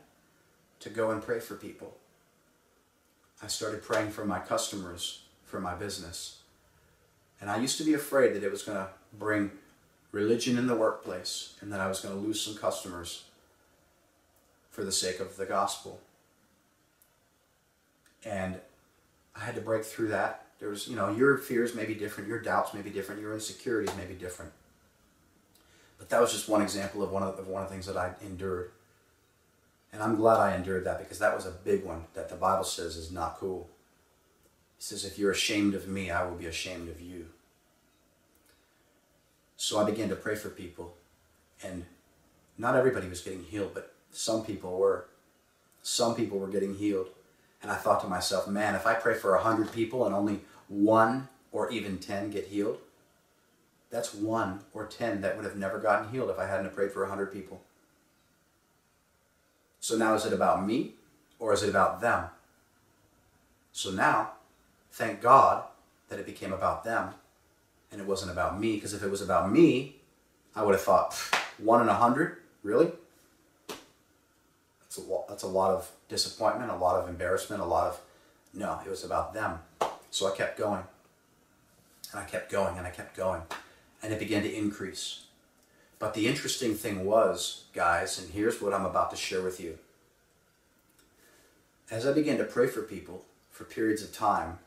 to 0.82 0.90
go 0.90 1.12
and 1.12 1.22
pray 1.22 1.40
for 1.40 1.56
people. 1.56 1.96
I 3.42 3.48
started 3.48 3.84
praying 3.84 4.12
for 4.12 4.26
my 4.26 4.40
customers, 4.40 5.24
for 5.46 5.60
my 5.60 5.76
business. 5.76 6.40
And 7.40 7.50
I 7.50 7.58
used 7.58 7.78
to 7.78 7.84
be 7.84 7.94
afraid 7.94 8.34
that 8.34 8.44
it 8.44 8.52
was 8.52 8.64
going 8.64 8.78
to 8.78 8.90
bring 9.18 9.52
religion 10.12 10.58
in 10.58 10.68
the 10.68 10.76
workplace 10.76 11.56
and 11.62 11.72
that 11.72 11.80
I 11.80 11.88
was 11.88 12.00
going 12.00 12.16
to 12.16 12.22
lose 12.22 12.42
some 12.42 12.56
customers 12.56 13.24
for 14.70 14.84
the 14.84 14.92
sake 14.92 15.20
of 15.20 15.38
the 15.38 15.46
gospel. 15.46 16.00
And 18.26 18.60
I 19.36 19.40
had 19.40 19.56
to 19.56 19.62
break 19.62 19.84
through 19.84 20.10
that. 20.10 20.46
There 20.60 20.70
was, 20.70 20.88
you 20.88 20.96
know, 20.96 21.12
your 21.12 21.38
fears 21.38 21.76
may 21.76 21.86
be 21.86 21.94
different, 21.96 22.30
your 22.30 22.42
doubts 22.42 22.74
may 22.74 22.82
be 22.82 22.90
different, 22.90 23.20
your 23.22 23.34
insecurities 23.34 23.96
may 23.98 24.06
be 24.06 24.14
different. 24.14 24.52
But 25.98 26.10
that 26.10 26.22
was 26.22 26.32
just 26.32 26.48
one 26.48 26.62
example 26.62 27.04
of 27.04 27.12
one 27.12 27.24
of, 27.24 27.38
of 27.38 27.48
one 27.48 27.64
of 27.64 27.70
the 27.70 27.74
things 27.74 27.86
that 27.88 27.98
I 27.98 28.14
endured. 28.22 28.72
And 29.92 30.02
I'm 30.02 30.16
glad 30.16 30.40
I 30.40 30.56
endured 30.56 30.86
that 30.86 31.00
because 31.00 31.20
that 31.20 31.36
was 31.36 31.46
a 31.46 31.52
big 31.52 31.84
one 31.84 32.06
that 32.14 32.30
the 32.30 32.36
Bible 32.36 32.64
says 32.64 32.98
is 32.98 33.12
not 33.12 33.38
cool. 33.38 33.70
He 34.78 34.84
says, 34.84 35.06
If 35.06 35.20
you're 35.20 35.32
ashamed 35.32 35.76
of 35.76 35.88
me, 35.88 36.10
I 36.10 36.24
will 36.26 36.36
be 36.36 36.48
ashamed 36.48 36.90
of 36.90 37.00
you. 37.00 37.28
So 39.56 39.80
I 39.80 39.86
began 39.86 40.10
to 40.10 40.16
pray 40.16 40.36
for 40.36 40.50
people. 40.50 40.96
And 41.64 41.86
not 42.58 42.76
everybody 42.76 43.08
was 43.08 43.22
getting 43.22 43.44
healed, 43.44 43.72
but 43.74 43.94
some 44.12 44.44
people 44.44 44.78
were. 44.78 45.06
Some 45.82 46.16
people 46.16 46.40
were 46.40 46.48
getting 46.48 46.76
healed. 46.76 47.08
And 47.63 47.71
I 47.71 47.76
thought 47.76 48.02
to 48.02 48.08
myself, 48.08 48.47
man, 48.47 48.76
if 48.76 48.86
I 48.86 48.93
pray 48.93 49.15
for 49.15 49.32
100 49.32 49.71
people 49.71 50.06
and 50.06 50.13
only 50.13 50.41
one 50.67 51.30
or 51.54 51.71
even 51.71 51.97
10 51.97 52.30
get 52.30 52.47
healed, 52.47 52.78
that's 53.89 54.13
one 54.13 54.60
or 54.73 54.86
10 54.86 55.21
that 55.21 55.38
would 55.38 55.45
have 55.45 55.56
never 55.56 55.80
gotten 55.80 56.10
healed 56.10 56.30
if 56.30 56.38
I 56.38 56.45
hadn't 56.45 56.76
prayed 56.76 56.91
for 56.91 57.02
100 57.04 57.32
people. 57.32 57.62
So 59.80 59.95
now 59.97 60.13
is 60.13 60.26
it 60.26 60.34
about 60.34 60.65
me 60.65 60.95
or 61.39 61.54
is 61.54 61.63
it 61.63 61.69
about 61.69 62.02
them? 62.02 62.26
So 63.71 63.91
now 63.91 64.32
thank 64.91 65.21
God 65.21 65.63
that 66.10 66.19
it 66.19 66.26
became 66.26 66.52
about 66.52 66.84
them 66.84 67.13
and 67.91 68.02
it 68.02 68.08
wasn't 68.08 68.32
about 68.32 68.60
me. 68.60 68.76
Because 68.76 68.93
if 68.93 69.04
it 69.04 69.10
was 69.10 69.21
about 69.21 69.52
me, 69.52 69.97
I 70.56 70.63
would 70.63 70.73
have 70.73 70.82
thought, 70.82 71.13
one 71.58 71.82
in 71.82 71.88
a 71.88 71.93
hundred? 71.93 72.38
Really? 72.62 72.91
That's 73.67 74.97
a, 74.97 75.02
lot, 75.02 75.28
that's 75.28 75.43
a 75.43 75.47
lot 75.47 75.71
of 75.71 75.91
disappointment, 76.13 76.71
a 76.71 76.76
lot 76.76 77.02
of 77.02 77.10
embarrassment, 77.10 77.62
a 77.62 77.65
lot 77.65 77.88
of. 77.88 77.99
No, 78.54 78.80
it 78.86 78.89
was 78.89 79.04
about 79.04 79.34
them. 79.34 79.60
So 80.12 80.32
I 80.32 80.36
kept 80.38 80.60
going. 80.60 80.84
And 82.12 82.21
I 82.21 82.26
kept 82.26 82.52
going 82.52 82.78
and 82.78 82.86
I 82.86 82.91
kept 82.91 83.17
going. 83.17 83.41
And 84.04 84.13
it 84.13 84.19
began 84.19 84.43
to 84.43 84.54
increase. 84.54 85.23
But 85.97 86.13
the 86.13 86.28
interesting 86.28 86.76
thing 86.76 87.04
was, 87.04 87.63
guys, 87.73 88.19
and 88.19 88.32
here's 88.32 88.62
what 88.62 88.73
I'm 88.73 88.86
about 88.86 89.10
to 89.10 89.17
share 89.17 89.41
with 89.41 89.60
you. 89.60 89.80
As 91.89 92.06
I 92.06 92.13
began 92.13 92.38
to 92.38 92.43
pray 92.43 92.67
for 92.67 92.84
people 92.84 93.26
for 93.49 93.63
periods 93.63 94.04
of 94.04 94.13
time, 94.13 94.60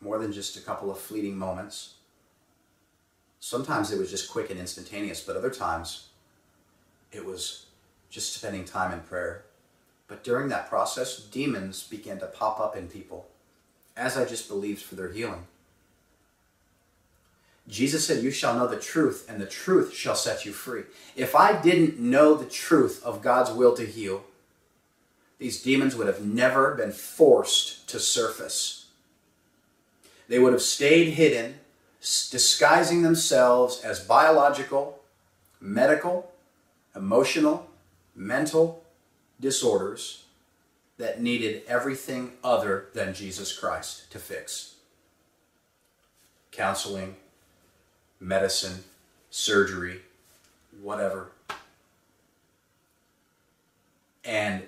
more 0.00 0.18
than 0.18 0.32
just 0.32 0.56
a 0.56 0.60
couple 0.60 0.90
of 0.90 0.98
fleeting 0.98 1.36
moments. 1.36 1.94
Sometimes 3.40 3.92
it 3.92 3.98
was 3.98 4.10
just 4.10 4.30
quick 4.30 4.50
and 4.50 4.58
instantaneous, 4.58 5.20
but 5.20 5.36
other 5.36 5.50
times 5.50 6.08
it 7.12 7.24
was 7.24 7.66
just 8.10 8.34
spending 8.34 8.64
time 8.64 8.92
in 8.92 9.00
prayer. 9.00 9.44
But 10.08 10.24
during 10.24 10.48
that 10.48 10.68
process, 10.70 11.18
demons 11.18 11.82
began 11.82 12.18
to 12.20 12.26
pop 12.26 12.58
up 12.58 12.76
in 12.76 12.88
people, 12.88 13.28
as 13.96 14.16
I 14.16 14.24
just 14.24 14.48
believed 14.48 14.82
for 14.82 14.94
their 14.94 15.12
healing. 15.12 15.46
Jesus 17.68 18.06
said, 18.06 18.24
You 18.24 18.30
shall 18.30 18.56
know 18.56 18.66
the 18.66 18.78
truth, 18.78 19.26
and 19.28 19.40
the 19.40 19.46
truth 19.46 19.92
shall 19.92 20.14
set 20.14 20.46
you 20.46 20.52
free. 20.52 20.84
If 21.14 21.36
I 21.36 21.60
didn't 21.60 21.98
know 21.98 22.34
the 22.34 22.46
truth 22.46 23.02
of 23.04 23.20
God's 23.20 23.50
will 23.50 23.76
to 23.76 23.84
heal, 23.84 24.24
these 25.38 25.62
demons 25.62 25.94
would 25.94 26.06
have 26.06 26.24
never 26.24 26.74
been 26.74 26.90
forced 26.90 27.86
to 27.90 28.00
surface. 28.00 28.86
They 30.28 30.38
would 30.38 30.54
have 30.54 30.62
stayed 30.62 31.12
hidden, 31.12 31.60
disguising 32.00 33.02
themselves 33.02 33.82
as 33.82 34.00
biological, 34.00 35.00
medical, 35.60 36.32
emotional, 36.96 37.68
mental 38.16 38.82
disorders 39.40 40.24
that 40.98 41.20
needed 41.20 41.62
everything 41.68 42.32
other 42.42 42.86
than 42.92 43.14
Jesus 43.14 43.56
Christ 43.56 44.10
to 44.10 44.18
fix. 44.18 44.74
Counseling, 46.50 47.16
medicine, 48.20 48.82
surgery, 49.30 50.00
whatever. 50.82 51.30
And 54.24 54.64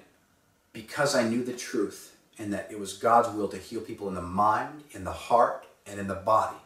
because 0.73 1.15
I 1.15 1.29
knew 1.29 1.43
the 1.45 1.53
truth 1.53 2.17
and 2.39 2.53
that 2.53 2.69
it 2.71 2.79
was 2.79 2.95
God's 2.95 3.29
will 3.37 3.49
to 3.49 3.59
heal 3.59 3.81
people 3.81 4.09
in 4.09 4.15
the 4.15 4.23
mind, 4.23 4.85
in 4.93 5.05
the 5.05 5.13
heart, 5.13 5.67
and 5.87 5.99
in 5.99 6.07
the 6.07 6.15
body, 6.15 6.57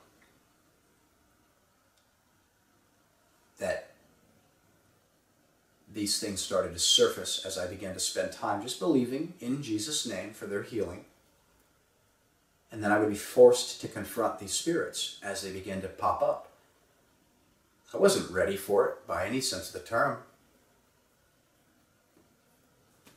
that 3.58 3.90
these 5.94 6.18
things 6.18 6.40
started 6.40 6.72
to 6.72 6.78
surface 6.78 7.44
as 7.46 7.56
I 7.56 7.68
began 7.68 7.94
to 7.94 8.00
spend 8.00 8.32
time 8.32 8.60
just 8.60 8.80
believing 8.80 9.34
in 9.40 9.62
Jesus' 9.62 10.04
name 10.04 10.32
for 10.32 10.46
their 10.46 10.62
healing. 10.62 11.04
And 12.72 12.82
then 12.82 12.90
I 12.90 12.98
would 12.98 13.08
be 13.08 13.14
forced 13.14 13.80
to 13.80 13.88
confront 13.88 14.40
these 14.40 14.52
spirits 14.52 15.20
as 15.22 15.42
they 15.42 15.52
began 15.52 15.80
to 15.82 15.88
pop 15.88 16.20
up. 16.20 16.48
I 17.94 17.98
wasn't 17.98 18.32
ready 18.32 18.56
for 18.56 18.88
it 18.88 19.06
by 19.06 19.24
any 19.24 19.40
sense 19.40 19.68
of 19.68 19.80
the 19.80 19.86
term, 19.88 20.18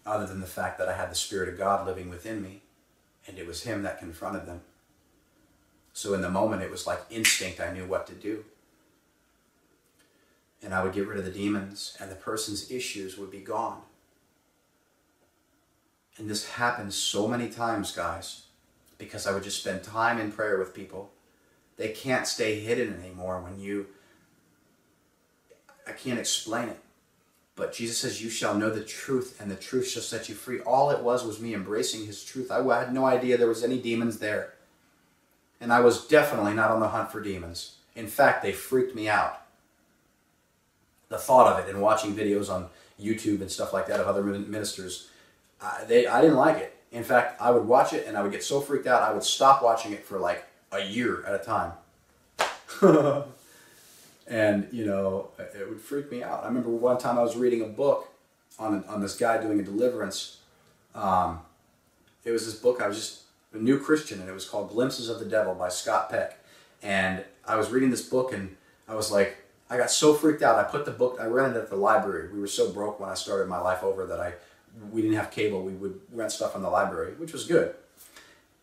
other 0.06 0.28
than 0.28 0.40
the 0.40 0.46
fact 0.46 0.78
that 0.78 0.88
I 0.88 0.96
had 0.96 1.10
the 1.10 1.16
Spirit 1.16 1.50
of 1.50 1.58
God 1.58 1.88
living 1.88 2.12
within 2.12 2.44
me, 2.44 2.62
and 3.28 3.40
it 3.40 3.48
was 3.48 3.64
Him 3.64 3.82
that 3.82 3.98
confronted 3.98 4.46
them. 4.46 4.62
So 5.94 6.14
in 6.14 6.22
the 6.22 6.30
moment, 6.30 6.62
it 6.62 6.70
was 6.70 6.86
like 6.86 7.02
instinct, 7.10 7.60
I 7.60 7.74
knew 7.74 7.86
what 7.86 8.06
to 8.06 8.14
do. 8.14 8.46
And 10.64 10.74
I 10.74 10.84
would 10.84 10.94
get 10.94 11.08
rid 11.08 11.20
of 11.20 11.26
the 11.26 11.32
demons, 11.32 11.96
and 12.00 12.10
the 12.10 12.16
person's 12.16 12.72
issues 12.72 13.18
would 13.18 13.30
be 13.30 13.40
gone. 13.40 13.82
And 16.18 16.30
this 16.30 16.50
happens 16.50 16.96
so 16.96 17.28
many 17.28 17.48
times, 17.48 17.92
guys, 17.92 18.44
because 18.98 19.28
I 19.28 19.34
would 19.34 19.44
just 19.44 19.62
spend 19.62 19.84
time 19.84 20.20
in 20.20 20.32
prayer 20.32 20.58
with 20.58 20.74
people. 20.74 21.12
They 21.78 21.90
can't 21.90 22.26
stay 22.26 22.60
hidden 22.60 23.00
anymore 23.00 23.40
when 23.40 23.60
you 23.60 23.88
I 25.88 25.94
can't 25.94 26.20
explain 26.20 26.70
it. 26.70 26.80
But 27.56 27.74
Jesus 27.74 27.98
says, 27.98 28.22
You 28.22 28.30
shall 28.30 28.56
know 28.56 28.70
the 28.70 28.84
truth, 28.84 29.40
and 29.40 29.50
the 29.50 29.56
truth 29.56 29.88
shall 29.88 30.04
set 30.04 30.30
you 30.30 30.36
free. 30.36 30.60
All 30.60 30.92
it 30.92 31.02
was 31.02 31.26
was 31.26 31.40
me 31.40 31.54
embracing 31.54 32.06
his 32.06 32.24
truth. 32.24 32.52
I 32.52 32.62
had 32.78 32.94
no 32.94 33.06
idea 33.06 33.38
there 33.38 33.48
was 33.48 33.64
any 33.64 33.80
demons 33.80 34.20
there. 34.20 34.54
And 35.60 35.74
I 35.74 35.80
was 35.80 36.06
definitely 36.06 36.54
not 36.54 36.70
on 36.70 36.80
the 36.80 36.90
hunt 36.90 37.12
for 37.12 37.20
demons. 37.20 37.78
In 37.96 38.08
fact, 38.08 38.44
they 38.44 38.52
freaked 38.52 38.94
me 38.94 39.10
out. 39.10 39.42
The 41.10 41.18
thought 41.18 41.48
of 41.52 41.66
it 41.66 41.70
and 41.70 41.82
watching 41.82 42.16
videos 42.16 42.50
on 42.50 42.68
YouTube 43.02 43.42
and 43.42 43.50
stuff 43.50 43.74
like 43.74 43.88
that 43.88 44.00
of 44.00 44.08
other 44.08 44.24
ministers, 44.24 45.10
I, 45.62 45.84
they, 45.88 46.08
I 46.08 46.22
didn't 46.22 46.36
like 46.38 46.58
it. 46.58 46.76
In 46.92 47.04
fact, 47.04 47.42
I 47.42 47.52
would 47.52 47.66
watch 47.66 47.94
it 47.94 48.08
and 48.08 48.18
I 48.18 48.24
would 48.24 48.32
get 48.32 48.44
so 48.44 48.60
freaked 48.60 48.88
out, 48.88 49.04
I 49.04 49.14
would 49.14 49.24
stop 49.24 49.64
watching 49.64 49.94
it 49.94 50.06
for 50.06 50.20
like 50.20 50.46
a 50.72 50.84
year 50.84 51.24
at 51.26 51.36
a 51.36 51.44
time. 51.44 51.72
and 54.28 54.68
you 54.72 54.86
know 54.86 55.30
it 55.40 55.68
would 55.70 55.80
freak 55.80 56.12
me 56.12 56.24
out. 56.24 56.44
I 56.44 56.48
remember 56.48 56.70
one 56.70 56.98
time 56.98 57.18
I 57.18 57.24
was 57.24 57.36
reading 57.36 57.62
a 57.62 57.68
book 57.68 58.10
on 58.60 58.84
on 58.86 59.02
this 59.02 59.16
guy 59.16 59.42
doing 59.42 59.60
a 59.60 59.64
deliverance. 59.64 60.40
Um, 60.94 61.40
it 62.24 62.32
was 62.32 62.46
this 62.46 62.56
book 62.56 62.82
I 62.82 62.88
was 62.88 62.98
just 62.98 63.22
a 63.54 63.58
new 63.58 63.80
Christian, 63.80 64.20
and 64.20 64.30
it 64.30 64.34
was 64.34 64.48
called 64.48 64.70
Glimpses 64.70 65.10
of 65.10 65.20
the 65.20 65.26
Devil 65.26 65.56
by 65.56 65.70
Scott 65.70 66.10
Peck. 66.10 66.40
And 66.84 67.24
I 67.46 67.56
was 67.56 67.70
reading 67.70 67.90
this 67.90 68.08
book, 68.08 68.34
and 68.34 68.56
I 68.88 68.96
was 68.96 69.12
like, 69.12 69.38
I 69.70 69.78
got 69.78 69.92
so 69.92 70.14
freaked 70.14 70.42
out. 70.42 70.58
I 70.58 70.64
put 70.64 70.86
the 70.86 70.92
book. 70.92 71.18
I 71.20 71.26
rented 71.26 71.58
it 71.58 71.64
at 71.64 71.70
the 71.70 71.76
library. 71.76 72.32
We 72.32 72.40
were 72.40 72.48
so 72.48 72.72
broke 72.72 73.00
when 73.00 73.10
I 73.10 73.16
started 73.16 73.48
my 73.48 73.60
life 73.60 73.84
over 73.84 74.06
that 74.06 74.20
I 74.20 74.34
we 74.92 75.02
didn't 75.02 75.18
have 75.18 75.32
cable. 75.32 75.64
We 75.64 75.74
would 75.74 76.00
rent 76.12 76.32
stuff 76.32 76.54
from 76.54 76.62
the 76.62 76.70
library, 76.70 77.14
which 77.18 77.34
was 77.34 77.46
good. 77.46 77.76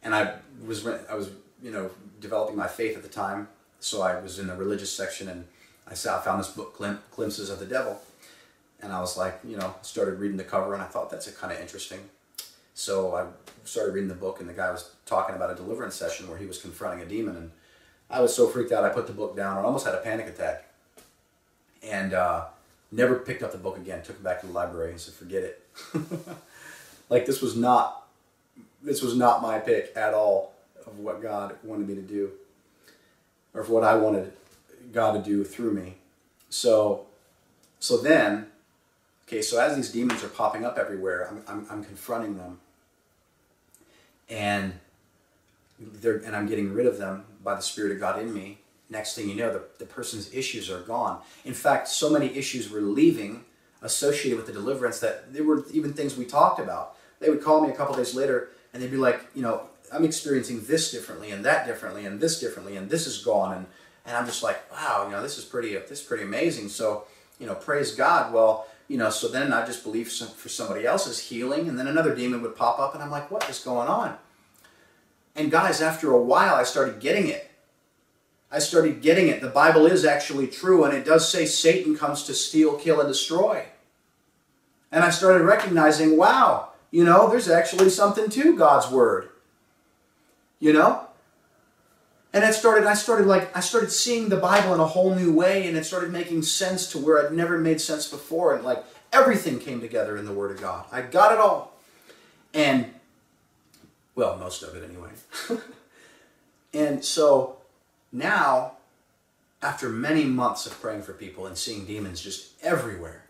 And 0.02 0.14
I 0.14 0.36
was 0.64 0.86
I 0.86 1.14
was 1.14 1.30
you 1.62 1.70
know 1.70 1.90
developing 2.20 2.56
my 2.56 2.68
faith 2.68 2.96
at 2.96 3.02
the 3.02 3.08
time, 3.08 3.48
so 3.80 4.02
I 4.02 4.20
was 4.20 4.38
in 4.38 4.46
the 4.46 4.54
religious 4.54 4.92
section 4.92 5.28
and 5.28 5.44
I 5.86 5.94
saw, 5.94 6.18
I 6.18 6.22
found 6.22 6.40
this 6.40 6.50
book, 6.50 6.80
Glimpses 7.10 7.50
of 7.50 7.58
the 7.58 7.66
Devil, 7.66 8.00
and 8.80 8.92
I 8.92 9.00
was 9.00 9.16
like, 9.18 9.40
you 9.44 9.56
know, 9.56 9.74
started 9.82 10.18
reading 10.18 10.36
the 10.36 10.44
cover, 10.44 10.72
and 10.72 10.82
I 10.82 10.86
thought 10.86 11.10
that's 11.10 11.30
kind 11.32 11.52
of 11.52 11.60
interesting. 11.60 12.00
So 12.74 13.14
I 13.14 13.26
started 13.64 13.92
reading 13.92 14.08
the 14.08 14.14
book, 14.14 14.40
and 14.40 14.48
the 14.48 14.54
guy 14.54 14.70
was 14.70 14.90
talking 15.04 15.36
about 15.36 15.50
a 15.50 15.54
deliverance 15.54 15.94
session 15.94 16.28
where 16.28 16.38
he 16.38 16.46
was 16.46 16.58
confronting 16.58 17.04
a 17.04 17.08
demon, 17.08 17.36
and 17.36 17.50
I 18.10 18.20
was 18.20 18.34
so 18.34 18.48
freaked 18.48 18.72
out, 18.72 18.84
I 18.84 18.88
put 18.88 19.06
the 19.06 19.12
book 19.12 19.36
down, 19.36 19.58
and 19.58 19.66
almost 19.66 19.84
had 19.84 19.94
a 19.94 19.98
panic 19.98 20.26
attack, 20.26 20.64
and 21.88 22.14
uh, 22.14 22.46
never 22.90 23.16
picked 23.16 23.42
up 23.42 23.52
the 23.52 23.58
book 23.58 23.76
again. 23.76 24.02
Took 24.02 24.16
it 24.16 24.24
back 24.24 24.40
to 24.40 24.46
the 24.46 24.52
library 24.52 24.92
and 24.92 25.00
said, 25.00 25.14
forget 25.14 25.42
it. 25.42 25.68
like 27.10 27.26
this 27.26 27.42
was 27.42 27.56
not, 27.56 28.06
this 28.82 29.02
was 29.02 29.16
not 29.16 29.42
my 29.42 29.58
pick 29.58 29.92
at 29.96 30.14
all 30.14 30.54
of 30.86 30.98
what 30.98 31.22
God 31.22 31.56
wanted 31.62 31.88
me 31.88 31.94
to 31.94 32.02
do, 32.02 32.30
or 33.52 33.62
of 33.62 33.70
what 33.70 33.84
I 33.84 33.96
wanted 33.96 34.32
God 34.92 35.12
to 35.12 35.22
do 35.22 35.44
through 35.44 35.72
me. 35.72 35.94
So, 36.50 37.06
so 37.80 37.96
then, 37.96 38.46
okay, 39.26 39.42
so 39.42 39.60
as 39.60 39.76
these 39.76 39.90
demons 39.90 40.22
are 40.22 40.28
popping 40.28 40.64
up 40.64 40.78
everywhere, 40.78 41.28
I'm, 41.28 41.42
I'm, 41.48 41.66
I'm 41.70 41.84
confronting 41.84 42.36
them. 42.36 42.60
And 44.28 44.74
they're, 45.78 46.16
and 46.16 46.34
I'm 46.34 46.46
getting 46.46 46.72
rid 46.72 46.86
of 46.86 46.98
them 46.98 47.24
by 47.42 47.54
the 47.54 47.60
Spirit 47.60 47.92
of 47.92 48.00
God 48.00 48.20
in 48.20 48.32
me. 48.32 48.58
Next 48.90 49.14
thing 49.14 49.28
you 49.28 49.34
know, 49.34 49.52
the, 49.52 49.62
the 49.78 49.86
person's 49.86 50.32
issues 50.34 50.70
are 50.70 50.80
gone. 50.80 51.20
In 51.44 51.54
fact, 51.54 51.88
so 51.88 52.10
many 52.10 52.26
issues 52.36 52.70
were 52.70 52.80
leaving 52.80 53.44
associated 53.82 54.36
with 54.36 54.46
the 54.46 54.52
deliverance 54.52 54.98
that 55.00 55.32
there 55.32 55.44
were 55.44 55.64
even 55.72 55.92
things 55.92 56.16
we 56.16 56.24
talked 56.24 56.60
about. 56.60 56.96
They 57.20 57.30
would 57.30 57.42
call 57.42 57.60
me 57.62 57.70
a 57.70 57.74
couple 57.74 57.94
days 57.94 58.14
later 58.14 58.50
and 58.72 58.82
they'd 58.82 58.90
be 58.90 58.96
like, 58.96 59.20
you 59.34 59.42
know, 59.42 59.68
I'm 59.92 60.04
experiencing 60.04 60.64
this 60.64 60.90
differently 60.90 61.30
and 61.30 61.44
that 61.44 61.66
differently 61.66 62.06
and 62.06 62.20
this 62.20 62.40
differently 62.40 62.76
and 62.76 62.90
this 62.90 63.06
is 63.06 63.24
gone 63.24 63.56
and 63.56 63.66
and 64.06 64.16
I'm 64.16 64.26
just 64.26 64.42
like, 64.42 64.70
wow, 64.70 65.06
you 65.06 65.12
know, 65.12 65.22
this 65.22 65.38
is 65.38 65.44
pretty, 65.44 65.72
this 65.74 66.00
is 66.00 66.02
pretty 66.02 66.24
amazing. 66.24 66.68
So, 66.68 67.04
you 67.38 67.46
know, 67.46 67.54
praise 67.54 67.94
God. 67.94 68.32
Well, 68.32 68.66
you 68.86 68.98
know, 68.98 69.08
so 69.08 69.28
then 69.28 69.52
I 69.52 69.64
just 69.64 69.82
believe 69.82 70.10
some, 70.10 70.28
for 70.28 70.50
somebody 70.50 70.84
else's 70.84 71.18
healing, 71.18 71.68
and 71.68 71.78
then 71.78 71.86
another 71.86 72.14
demon 72.14 72.42
would 72.42 72.54
pop 72.54 72.78
up, 72.78 72.94
and 72.94 73.02
I'm 73.02 73.10
like, 73.10 73.30
what 73.30 73.48
is 73.48 73.58
going 73.60 73.88
on? 73.88 74.18
And 75.34 75.50
guys, 75.50 75.80
after 75.80 76.10
a 76.12 76.20
while, 76.20 76.54
I 76.54 76.64
started 76.64 77.00
getting 77.00 77.28
it. 77.28 77.50
I 78.54 78.60
started 78.60 79.02
getting 79.02 79.26
it. 79.26 79.40
The 79.40 79.48
Bible 79.48 79.84
is 79.86 80.04
actually 80.04 80.46
true, 80.46 80.84
and 80.84 80.94
it 80.94 81.04
does 81.04 81.28
say 81.28 81.44
Satan 81.44 81.96
comes 81.96 82.22
to 82.24 82.34
steal, 82.34 82.76
kill, 82.76 83.00
and 83.00 83.08
destroy. 83.08 83.64
And 84.92 85.02
I 85.02 85.10
started 85.10 85.42
recognizing, 85.42 86.16
wow, 86.16 86.68
you 86.92 87.02
know, 87.02 87.28
there's 87.28 87.48
actually 87.48 87.90
something 87.90 88.30
to 88.30 88.56
God's 88.56 88.88
word. 88.88 89.30
You 90.60 90.72
know? 90.72 91.08
And 92.32 92.44
it 92.44 92.54
started, 92.54 92.86
I 92.86 92.94
started 92.94 93.26
like, 93.26 93.54
I 93.56 93.60
started 93.60 93.90
seeing 93.90 94.28
the 94.28 94.36
Bible 94.36 94.72
in 94.72 94.78
a 94.78 94.86
whole 94.86 95.16
new 95.16 95.32
way 95.32 95.66
and 95.66 95.76
it 95.76 95.84
started 95.84 96.12
making 96.12 96.42
sense 96.42 96.86
to 96.92 96.98
where 96.98 97.26
I'd 97.26 97.32
never 97.32 97.58
made 97.58 97.80
sense 97.80 98.08
before. 98.08 98.54
And 98.54 98.64
like 98.64 98.84
everything 99.12 99.58
came 99.58 99.80
together 99.80 100.16
in 100.16 100.24
the 100.24 100.32
Word 100.32 100.52
of 100.52 100.60
God. 100.60 100.84
I 100.92 101.02
got 101.02 101.32
it 101.32 101.38
all. 101.38 101.76
And, 102.52 102.94
well, 104.14 104.36
most 104.36 104.62
of 104.62 104.76
it 104.76 104.88
anyway. 104.88 105.10
and 106.72 107.04
so 107.04 107.56
now, 108.14 108.74
after 109.60 109.88
many 109.88 110.22
months 110.22 110.66
of 110.66 110.80
praying 110.80 111.02
for 111.02 111.12
people 111.12 111.46
and 111.46 111.58
seeing 111.58 111.84
demons 111.84 112.20
just 112.20 112.52
everywhere, 112.62 113.24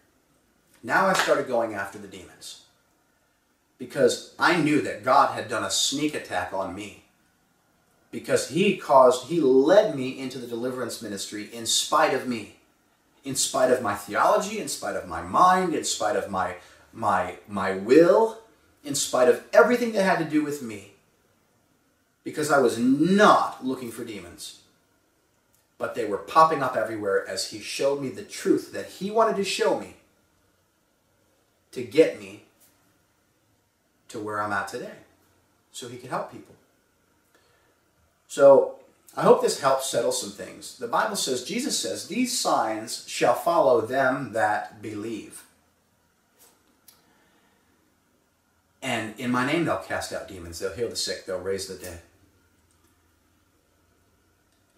now 0.82 1.06
I 1.06 1.14
started 1.14 1.48
going 1.48 1.72
after 1.72 1.98
the 1.98 2.06
demons. 2.06 2.66
Because 3.78 4.34
I 4.38 4.60
knew 4.60 4.82
that 4.82 5.02
God 5.02 5.34
had 5.34 5.48
done 5.48 5.64
a 5.64 5.70
sneak 5.70 6.14
attack 6.14 6.52
on 6.52 6.74
me 6.74 7.04
because 8.10 8.50
he 8.50 8.76
caused, 8.76 9.28
he 9.28 9.40
led 9.40 9.96
me 9.96 10.20
into 10.20 10.38
the 10.38 10.46
deliverance 10.46 11.00
ministry 11.00 11.48
in 11.52 11.64
spite 11.64 12.12
of 12.12 12.28
me, 12.28 12.56
in 13.24 13.34
spite 13.34 13.70
of 13.70 13.82
my 13.82 13.94
theology, 13.94 14.60
in 14.60 14.68
spite 14.68 14.96
of 14.96 15.08
my 15.08 15.22
mind, 15.22 15.74
in 15.74 15.82
spite 15.82 16.14
of 16.14 16.30
my, 16.30 16.56
my, 16.92 17.38
my 17.48 17.72
will, 17.72 18.38
in 18.84 18.94
spite 18.94 19.30
of 19.30 19.42
everything 19.54 19.92
that 19.92 20.04
had 20.04 20.18
to 20.18 20.30
do 20.30 20.44
with 20.44 20.62
me, 20.62 20.92
because 22.22 22.50
I 22.52 22.58
was 22.58 22.78
not 22.78 23.64
looking 23.64 23.90
for 23.90 24.04
demons. 24.04 24.60
But 25.78 25.94
they 25.94 26.04
were 26.04 26.18
popping 26.18 26.62
up 26.62 26.76
everywhere 26.76 27.26
as 27.28 27.50
he 27.50 27.60
showed 27.60 28.00
me 28.00 28.08
the 28.08 28.22
truth 28.22 28.72
that 28.72 28.87
he 28.87 29.10
wanted 29.10 29.37
to 29.37 29.44
show 29.44 29.78
me 29.78 29.96
to 31.72 31.82
get 31.82 32.20
me 32.20 32.44
to 34.08 34.20
where 34.20 34.40
I'm 34.40 34.52
at 34.52 34.68
today 34.68 34.92
so 35.72 35.88
he 35.88 35.96
could 35.96 36.10
help 36.10 36.30
people. 36.30 36.54
So 38.28 38.76
I 39.16 39.22
hope 39.22 39.42
this 39.42 39.60
helps 39.60 39.90
settle 39.90 40.12
some 40.12 40.30
things. 40.30 40.78
The 40.78 40.88
Bible 40.88 41.16
says, 41.16 41.44
Jesus 41.44 41.78
says, 41.78 42.06
these 42.06 42.38
signs 42.38 43.04
shall 43.08 43.34
follow 43.34 43.80
them 43.80 44.32
that 44.32 44.80
believe. 44.80 45.44
And 48.82 49.18
in 49.18 49.30
my 49.30 49.46
name 49.46 49.64
they'll 49.64 49.78
cast 49.78 50.12
out 50.12 50.28
demons, 50.28 50.58
they'll 50.58 50.74
heal 50.74 50.88
the 50.88 50.96
sick, 50.96 51.26
they'll 51.26 51.38
raise 51.38 51.66
the 51.66 51.74
dead. 51.74 52.02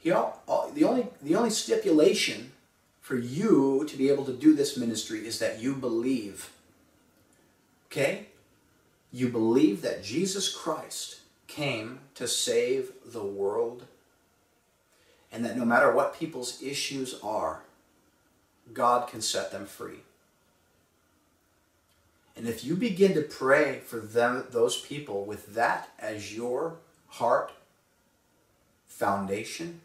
He, 0.07 0.13
uh, 0.13 0.31
the, 0.73 0.85
only, 0.85 1.09
the 1.21 1.35
only 1.35 1.51
stipulation 1.51 2.53
for 3.01 3.17
you 3.17 3.85
to 3.89 3.97
be 3.97 4.09
able 4.09 4.25
to 4.27 4.33
do 4.33 4.55
this 4.55 4.77
ministry 4.77 5.27
is 5.27 5.41
that 5.41 5.61
you 5.61 5.75
believe. 5.75 6.53
Okay? 7.87 8.29
You 9.11 9.29
believe 9.31 9.83
that 9.83 10.05
Jesus 10.05 10.55
Christ 10.55 11.23
came 11.49 11.99
to 12.15 12.29
save 12.29 12.93
the 13.05 13.25
world 13.25 13.87
and 15.33 15.45
that 15.45 15.57
no 15.57 15.65
matter 15.65 15.91
what 15.91 16.17
people's 16.17 16.63
issues 16.63 17.19
are, 17.21 17.63
God 18.73 19.09
can 19.09 19.21
set 19.21 19.51
them 19.51 19.67
free. 19.67 20.05
And 22.37 22.47
if 22.47 22.65
you 22.65 22.77
begin 22.77 23.13
to 23.15 23.23
pray 23.23 23.81
for 23.81 23.99
them, 23.99 24.45
those 24.51 24.81
people 24.81 25.25
with 25.25 25.57
that 25.57 25.89
as 25.99 26.33
your 26.33 26.77
heart 27.09 27.51
foundation, 28.87 29.81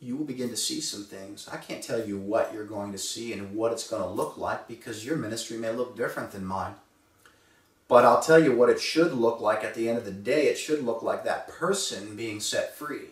you 0.00 0.16
will 0.16 0.24
begin 0.24 0.48
to 0.48 0.56
see 0.56 0.80
some 0.80 1.04
things. 1.04 1.48
I 1.52 1.58
can't 1.58 1.82
tell 1.82 2.04
you 2.04 2.18
what 2.18 2.54
you're 2.54 2.64
going 2.64 2.92
to 2.92 2.98
see 2.98 3.34
and 3.34 3.54
what 3.54 3.72
it's 3.72 3.88
going 3.88 4.02
to 4.02 4.08
look 4.08 4.38
like 4.38 4.66
because 4.66 5.04
your 5.04 5.16
ministry 5.16 5.58
may 5.58 5.70
look 5.70 5.96
different 5.96 6.30
than 6.32 6.44
mine. 6.44 6.74
But 7.86 8.04
I'll 8.04 8.22
tell 8.22 8.42
you 8.42 8.56
what 8.56 8.70
it 8.70 8.80
should 8.80 9.12
look 9.12 9.40
like 9.40 9.62
at 9.62 9.74
the 9.74 9.88
end 9.88 9.98
of 9.98 10.04
the 10.04 10.10
day. 10.10 10.46
It 10.46 10.56
should 10.56 10.84
look 10.84 11.02
like 11.02 11.24
that 11.24 11.48
person 11.48 12.16
being 12.16 12.40
set 12.40 12.74
free. 12.74 13.08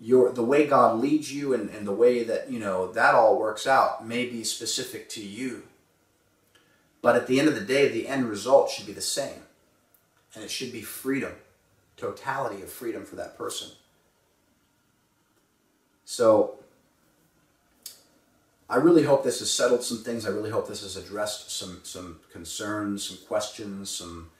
Your, 0.00 0.32
the 0.32 0.44
way 0.44 0.66
God 0.66 1.00
leads 1.00 1.32
you 1.32 1.52
and, 1.52 1.68
and 1.70 1.86
the 1.86 1.92
way 1.92 2.22
that, 2.22 2.50
you 2.50 2.60
know, 2.60 2.90
that 2.92 3.14
all 3.14 3.38
works 3.38 3.66
out 3.66 4.06
may 4.06 4.24
be 4.26 4.44
specific 4.44 5.08
to 5.10 5.20
you. 5.20 5.64
But 7.02 7.16
at 7.16 7.26
the 7.26 7.38
end 7.38 7.48
of 7.48 7.54
the 7.54 7.60
day, 7.60 7.88
the 7.88 8.08
end 8.08 8.30
result 8.30 8.70
should 8.70 8.86
be 8.86 8.92
the 8.92 9.00
same. 9.00 9.42
And 10.34 10.44
it 10.44 10.50
should 10.50 10.72
be 10.72 10.82
freedom, 10.82 11.32
totality 11.96 12.62
of 12.62 12.70
freedom 12.70 13.04
for 13.04 13.16
that 13.16 13.36
person. 13.36 13.70
So 16.10 16.54
I 18.66 18.76
really 18.76 19.02
hope 19.02 19.24
this 19.24 19.40
has 19.40 19.52
settled 19.52 19.82
some 19.84 19.98
things. 19.98 20.24
I 20.24 20.30
really 20.30 20.48
hope 20.48 20.66
this 20.66 20.80
has 20.80 20.96
addressed 20.96 21.50
some 21.50 21.80
some 21.82 22.20
concerns, 22.32 23.04
some 23.06 23.18
questions, 23.26 23.90
some 23.90 24.30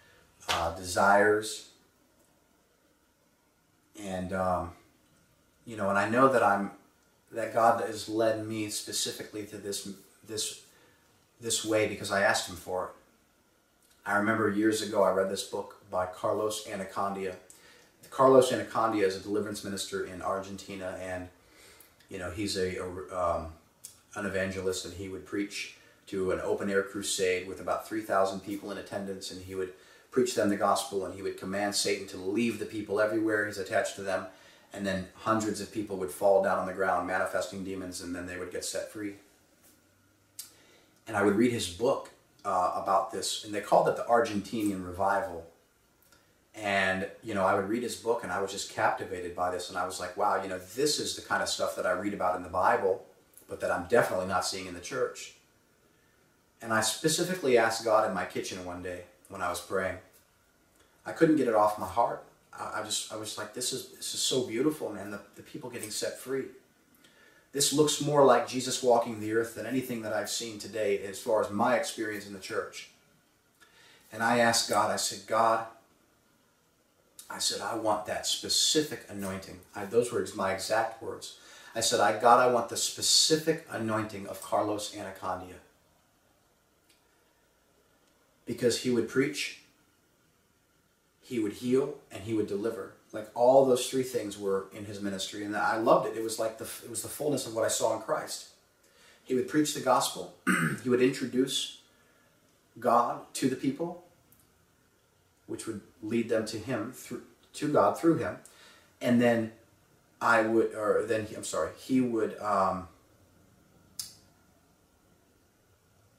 uh, 0.48 0.74
desires, 0.76 1.68
and 4.02 4.33
um, 4.33 4.70
you 5.66 5.76
know, 5.76 5.90
and 5.90 5.98
I 5.98 6.09
know 6.09 6.33
that 6.33 6.42
I'm 6.42 6.70
that 7.33 7.52
God 7.52 7.85
has 7.87 8.09
led 8.09 8.46
me 8.46 8.70
specifically 8.70 9.44
to 9.44 9.59
this 9.59 9.90
this 10.26 10.62
this 11.38 11.66
way 11.66 11.87
because 11.87 12.11
I 12.11 12.22
asked 12.22 12.48
Him 12.48 12.57
for 12.57 12.87
it. 12.87 12.90
I 14.07 14.16
remember 14.16 14.50
years 14.50 14.81
ago 14.81 15.02
I 15.02 15.11
read 15.11 15.28
this 15.28 15.44
book 15.44 15.83
by 15.90 16.07
Carlos 16.07 16.66
Annacondia. 16.66 17.35
Carlos 18.09 18.50
Annacondia 18.52 19.02
is 19.02 19.16
a 19.16 19.20
deliverance 19.20 19.64
minister 19.64 20.07
in 20.07 20.22
Argentina, 20.22 20.98
and 20.98 21.28
you 22.09 22.18
know, 22.18 22.31
he's 22.31 22.57
a, 22.57 22.77
a 22.77 22.87
um, 23.16 23.53
an 24.14 24.27
evangelist, 24.27 24.85
and 24.85 24.94
he 24.94 25.09
would 25.09 25.27
preach 25.27 25.77
to 26.07 26.33
an 26.33 26.40
open 26.40 26.71
air 26.71 26.83
crusade 26.83 27.47
with 27.47 27.61
about 27.61 27.87
3,000 27.87 28.40
people 28.40 28.71
in 28.73 28.79
attendance, 28.79 29.31
and 29.31 29.44
he 29.44 29.55
would 29.55 29.73
preach 30.11 30.35
them 30.35 30.49
the 30.49 30.57
gospel, 30.57 31.05
and 31.05 31.14
he 31.14 31.23
would 31.23 31.37
command 31.37 31.75
Satan 31.75 32.07
to 32.09 32.16
leave 32.16 32.59
the 32.59 32.66
people 32.66 33.01
everywhere 33.01 33.47
he's 33.47 33.59
attached 33.59 33.94
to 33.97 34.03
them, 34.03 34.27
and 34.73 34.87
then 34.87 35.09
hundreds 35.14 35.61
of 35.61 35.73
people 35.73 35.97
would 35.99 36.11
fall 36.11 36.42
down 36.42 36.59
on 36.59 36.66
the 36.66 36.73
ground 36.73 37.07
manifesting 37.07 37.62
demons, 37.62 38.01
and 38.01 38.14
then 38.14 38.27
they 38.27 38.38
would 38.38 38.51
get 38.51 38.64
set 38.64 38.90
free. 38.90 39.14
And 41.07 41.16
I 41.16 41.23
would 41.23 41.37
read 41.37 41.53
his 41.53 41.68
book 41.68 42.11
uh, 42.44 42.73
about 42.75 43.12
this, 43.12 43.44
and 43.44 43.55
they 43.55 43.61
called 43.61 43.88
it 43.88 43.97
the 43.97 44.05
Argentinian 44.05 44.87
Revival. 44.87 45.47
And, 46.61 47.09
you 47.23 47.35
know, 47.35 47.44
I 47.44 47.55
would 47.55 47.68
read 47.68 47.85
his 47.85 47.94
book 47.94 48.25
and 48.25 48.33
I 48.33 48.40
was 48.40 48.51
just 48.51 48.73
captivated 48.73 49.37
by 49.37 49.51
this. 49.51 49.68
And 49.68 49.79
I 49.79 49.87
was 49.87 50.01
like, 50.01 50.16
wow, 50.16 50.42
you 50.42 50.49
know, 50.49 50.59
this 50.75 50.99
is 50.99 51.14
the 51.14 51.23
kind 51.23 51.42
of 51.42 51.49
stuff 51.49 51.77
that 51.77 51.87
I 51.87 51.92
read 51.92 52.14
about 52.14 52.37
in 52.37 52.42
the 52.42 52.49
Bible, 52.49 53.05
but 53.49 53.61
that 53.61 53.71
I'm 53.71 53.87
definitely 53.87 54.27
not 54.27 54.44
seeing 54.44 54.66
in 54.66 54.75
the 54.75 54.81
church. 54.81 55.35
And 56.61 56.73
I 56.73 56.81
specifically 56.81 57.57
asked 57.57 57.85
God 57.85 58.09
in 58.09 58.14
my 58.14 58.25
kitchen 58.25 58.64
one 58.64 58.83
day 58.83 59.03
when 59.29 59.40
I 59.40 59.49
was 59.49 59.61
praying. 59.61 59.99
I 61.07 61.12
couldn't 61.12 61.37
get 61.37 61.47
it 61.47 61.55
off 61.55 61.79
my 61.79 61.87
heart. 61.87 62.25
I, 62.53 62.83
just, 62.83 63.12
I 63.12 63.16
was 63.16 63.38
like, 63.38 63.55
this 63.55 63.73
is, 63.73 63.90
this 63.90 64.14
is 64.14 64.21
so 64.21 64.44
beautiful, 64.44 64.90
man. 64.90 65.12
The, 65.12 65.21
the 65.37 65.42
people 65.42 65.71
getting 65.71 65.90
set 65.90 66.18
free. 66.18 66.47
This 67.53 67.73
looks 67.73 68.01
more 68.01 68.25
like 68.25 68.49
Jesus 68.49 68.83
walking 68.83 69.21
the 69.21 69.33
earth 69.33 69.55
than 69.55 69.64
anything 69.64 70.03
that 70.03 70.12
I've 70.12 70.29
seen 70.29 70.59
today 70.59 70.99
as 71.05 71.21
far 71.21 71.40
as 71.40 71.51
my 71.51 71.77
experience 71.77 72.27
in 72.27 72.33
the 72.33 72.40
church. 72.40 72.90
And 74.12 74.25
I 74.25 74.38
asked 74.38 74.68
God, 74.68 74.90
I 74.90 74.97
said, 74.97 75.21
God, 75.29 75.66
I 77.30 77.38
said, 77.38 77.60
I 77.60 77.76
want 77.76 78.06
that 78.06 78.26
specific 78.26 79.04
anointing. 79.08 79.60
I, 79.74 79.84
those 79.84 80.12
were 80.12 80.26
my 80.34 80.52
exact 80.52 81.02
words. 81.02 81.38
I 81.74 81.80
said, 81.80 82.00
I 82.00 82.18
God, 82.18 82.40
I 82.40 82.50
want 82.50 82.70
the 82.70 82.76
specific 82.76 83.66
anointing 83.70 84.26
of 84.26 84.42
Carlos 84.42 84.94
Annacondia. 84.94 85.56
Because 88.46 88.80
he 88.80 88.90
would 88.90 89.08
preach, 89.08 89.60
he 91.20 91.38
would 91.38 91.52
heal, 91.52 91.94
and 92.10 92.24
he 92.24 92.32
would 92.32 92.46
deliver. 92.46 92.94
Like 93.12 93.28
all 93.34 93.66
those 93.66 93.88
three 93.88 94.02
things 94.02 94.38
were 94.38 94.66
in 94.72 94.86
his 94.86 95.00
ministry, 95.00 95.44
and 95.44 95.54
I 95.54 95.76
loved 95.76 96.08
it. 96.08 96.16
It 96.16 96.22
was 96.22 96.38
like 96.38 96.58
the 96.58 96.68
it 96.82 96.90
was 96.90 97.02
the 97.02 97.08
fullness 97.08 97.46
of 97.46 97.54
what 97.54 97.64
I 97.64 97.68
saw 97.68 97.94
in 97.94 98.02
Christ. 98.02 98.48
He 99.24 99.34
would 99.34 99.48
preach 99.48 99.74
the 99.74 99.80
gospel. 99.80 100.34
he 100.82 100.88
would 100.88 101.02
introduce 101.02 101.80
God 102.80 103.20
to 103.34 103.48
the 103.48 103.56
people, 103.56 104.04
which 105.46 105.66
would 105.66 105.80
lead 106.02 106.28
them 106.28 106.46
to 106.46 106.58
Him 106.58 106.92
through 106.92 107.22
to 107.54 107.68
God 107.72 107.98
through 107.98 108.18
Him, 108.18 108.37
and 109.00 109.20
then 109.20 109.52
I 110.20 110.42
would, 110.42 110.74
or 110.74 111.04
then 111.06 111.26
he, 111.26 111.34
I'm 111.34 111.44
sorry, 111.44 111.70
He 111.76 112.00
would 112.00 112.38
um, 112.40 112.88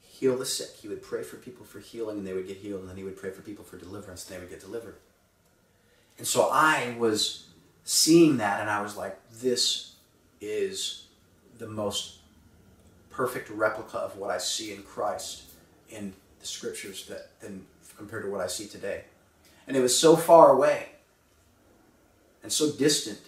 heal 0.02 0.38
the 0.38 0.46
sick. 0.46 0.70
He 0.82 0.88
would 0.88 1.02
pray 1.02 1.24
for 1.24 1.38
people 1.38 1.66
for 1.66 1.80
healing, 1.80 2.18
and 2.18 2.28
they 2.28 2.34
would 2.34 2.48
get 2.48 2.58
healed, 2.58 2.82
and 2.82 2.90
then 2.90 2.98
He 2.98 3.04
would 3.04 3.18
pray 3.18 3.32
for 3.32 3.42
people 3.42 3.64
for 3.64 3.78
deliverance, 3.78 4.28
and 4.28 4.36
they 4.36 4.40
would 4.40 4.50
get 4.50 4.60
delivered. 4.60 4.96
And 6.18 6.28
so 6.28 6.50
I 6.52 6.96
was 6.98 7.48
seeing 7.84 8.38
that, 8.38 8.62
and 8.62 8.70
I 8.70 8.82
was 8.82 8.98
like, 8.98 9.18
this 9.32 9.96
is 10.42 11.06
the 11.58 11.68
most 11.68 12.20
perfect 13.10 13.50
replica 13.50 13.98
of 13.98 14.18
what 14.18 14.30
I 14.30 14.38
see 14.38 14.74
in 14.74 14.84
Christ 14.84 15.44
in 15.90 16.14
the 16.40 16.46
scriptures 16.46 17.06
that 17.08 17.40
than 17.42 17.66
compared 17.98 18.24
to 18.24 18.30
what 18.30 18.40
I 18.40 18.48
see 18.48 18.68
today. 18.68 19.04
And 19.70 19.78
it 19.78 19.82
was 19.82 19.96
so 19.96 20.16
far 20.16 20.52
away 20.52 20.88
and 22.42 22.52
so 22.52 22.72
distant 22.72 23.22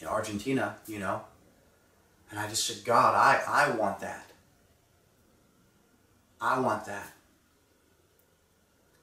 in 0.00 0.08
Argentina, 0.08 0.78
you 0.86 0.98
know. 0.98 1.20
And 2.30 2.40
I 2.40 2.48
just 2.48 2.66
said, 2.66 2.82
God, 2.82 3.14
I, 3.14 3.42
I 3.46 3.76
want 3.76 4.00
that. 4.00 4.30
I 6.40 6.58
want 6.60 6.86
that. 6.86 7.12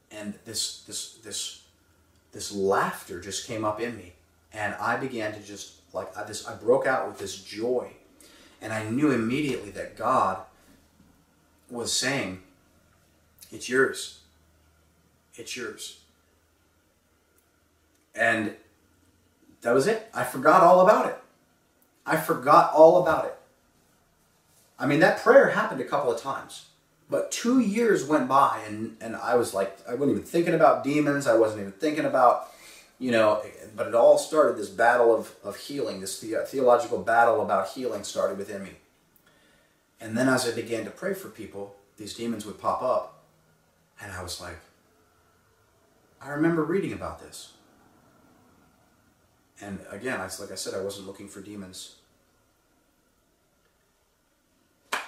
And 0.10 0.34
this 0.46 0.82
this 0.88 1.20
this 1.24 1.62
this 2.32 2.52
laughter 2.52 3.22
just 3.22 3.46
came 3.46 3.64
up 3.64 3.80
in 3.80 3.96
me. 3.96 4.14
And 4.52 4.74
I 4.76 4.98
began 4.98 5.32
to 5.34 5.40
just 5.42 5.74
like 5.94 6.18
I 6.18 6.24
this 6.24 6.48
I 6.48 6.56
broke 6.56 6.88
out 6.88 7.08
with 7.08 7.20
this 7.20 7.40
joy. 7.40 7.92
And 8.64 8.74
I 8.74 8.90
knew 8.90 9.12
immediately 9.12 9.70
that 9.72 9.96
God 9.96 10.40
was 11.70 11.94
saying, 11.94 12.42
It's 13.52 13.70
yours. 13.70 14.22
It's 15.36 15.56
yours. 15.56 16.00
And 18.16 18.56
that 19.62 19.74
was 19.74 19.88
it. 19.88 20.10
I 20.14 20.24
forgot 20.24 20.62
all 20.62 20.82
about 20.82 21.08
it. 21.08 21.18
I 22.06 22.18
forgot 22.18 22.72
all 22.74 23.02
about 23.02 23.26
it. 23.26 23.36
I 24.78 24.86
mean, 24.86 25.00
that 25.00 25.20
prayer 25.20 25.50
happened 25.50 25.82
a 25.82 25.86
couple 25.86 26.12
of 26.12 26.22
times. 26.22 26.66
But 27.10 27.32
two 27.32 27.60
years 27.60 28.04
went 28.04 28.28
by, 28.28 28.62
and, 28.68 28.98
and 29.00 29.16
I 29.16 29.36
was 29.36 29.54
like, 29.54 29.78
I 29.88 29.94
wasn't 29.94 30.12
even 30.12 30.24
thinking 30.24 30.56
about 30.56 30.84
demons. 30.84 31.28
I 31.28 31.38
wasn't 31.38 31.62
even 31.62 31.72
thinking 31.74 32.06
about, 32.06 32.52
you 32.98 33.12
know, 33.12 33.44
but 33.76 33.88
it 33.88 33.96
all 33.96 34.18
started 34.18 34.58
this 34.58 34.70
battle 34.70 35.16
of, 35.16 35.36
of 35.44 35.56
healing, 35.56 36.02
this 36.02 36.20
the, 36.20 36.38
uh, 36.38 36.46
theological 36.46 36.98
battle 36.98 37.42
about 37.42 37.70
healing 37.70 38.04
started 38.04 38.38
within 38.38 38.64
me. 38.64 38.72
And 40.02 40.18
then 40.18 40.28
as 40.28 40.48
I 40.48 40.52
began 40.52 40.84
to 40.86 40.92
pray 40.92 41.14
for 41.14 41.30
people, 41.30 41.76
these 41.98 42.16
demons 42.16 42.46
would 42.46 42.60
pop 42.60 42.82
up. 42.82 43.24
And 44.02 44.12
I 44.12 44.24
was 44.24 44.42
like, 44.42 44.58
I 46.22 46.30
remember 46.30 46.64
reading 46.64 46.92
about 46.92 47.22
this. 47.22 47.54
And 49.62 49.80
again, 49.90 50.20
like 50.20 50.52
I 50.52 50.56
said, 50.56 50.74
I 50.74 50.82
wasn't 50.82 51.08
looking 51.08 51.28
for 51.28 51.42
demons. 51.42 51.96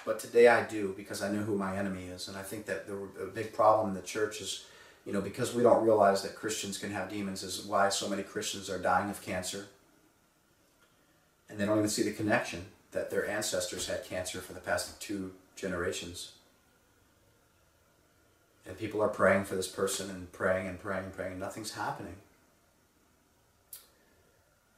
but 0.08 0.18
today 0.18 0.48
I 0.48 0.64
do 0.64 0.94
because 0.96 1.22
I 1.22 1.30
know 1.30 1.42
who 1.42 1.54
my 1.54 1.76
enemy 1.76 2.04
is. 2.04 2.28
And 2.28 2.36
I 2.38 2.40
think 2.40 2.64
that 2.64 2.86
the, 2.86 2.94
a 3.22 3.26
big 3.26 3.52
problem 3.52 3.90
in 3.90 3.94
the 3.94 4.00
church 4.00 4.40
is, 4.40 4.64
you 5.04 5.12
know, 5.12 5.20
because 5.20 5.54
we 5.54 5.62
don't 5.62 5.84
realize 5.84 6.22
that 6.22 6.34
Christians 6.34 6.78
can 6.78 6.90
have 6.92 7.10
demons, 7.10 7.42
is 7.42 7.66
why 7.66 7.90
so 7.90 8.08
many 8.08 8.22
Christians 8.22 8.70
are 8.70 8.78
dying 8.78 9.10
of 9.10 9.20
cancer. 9.20 9.66
And 11.50 11.60
they 11.60 11.66
don't 11.66 11.76
even 11.76 11.90
see 11.90 12.04
the 12.04 12.12
connection 12.12 12.64
that 12.92 13.10
their 13.10 13.28
ancestors 13.28 13.86
had 13.86 14.02
cancer 14.02 14.40
for 14.40 14.54
the 14.54 14.60
past 14.60 14.98
two 14.98 15.32
generations. 15.56 16.32
And 18.66 18.78
people 18.78 19.02
are 19.02 19.08
praying 19.08 19.44
for 19.44 19.56
this 19.56 19.68
person 19.68 20.08
and 20.08 20.32
praying 20.32 20.68
and 20.68 20.80
praying 20.80 21.04
and 21.04 21.12
praying, 21.12 21.32
and 21.32 21.40
nothing's 21.40 21.74
happening. 21.74 22.14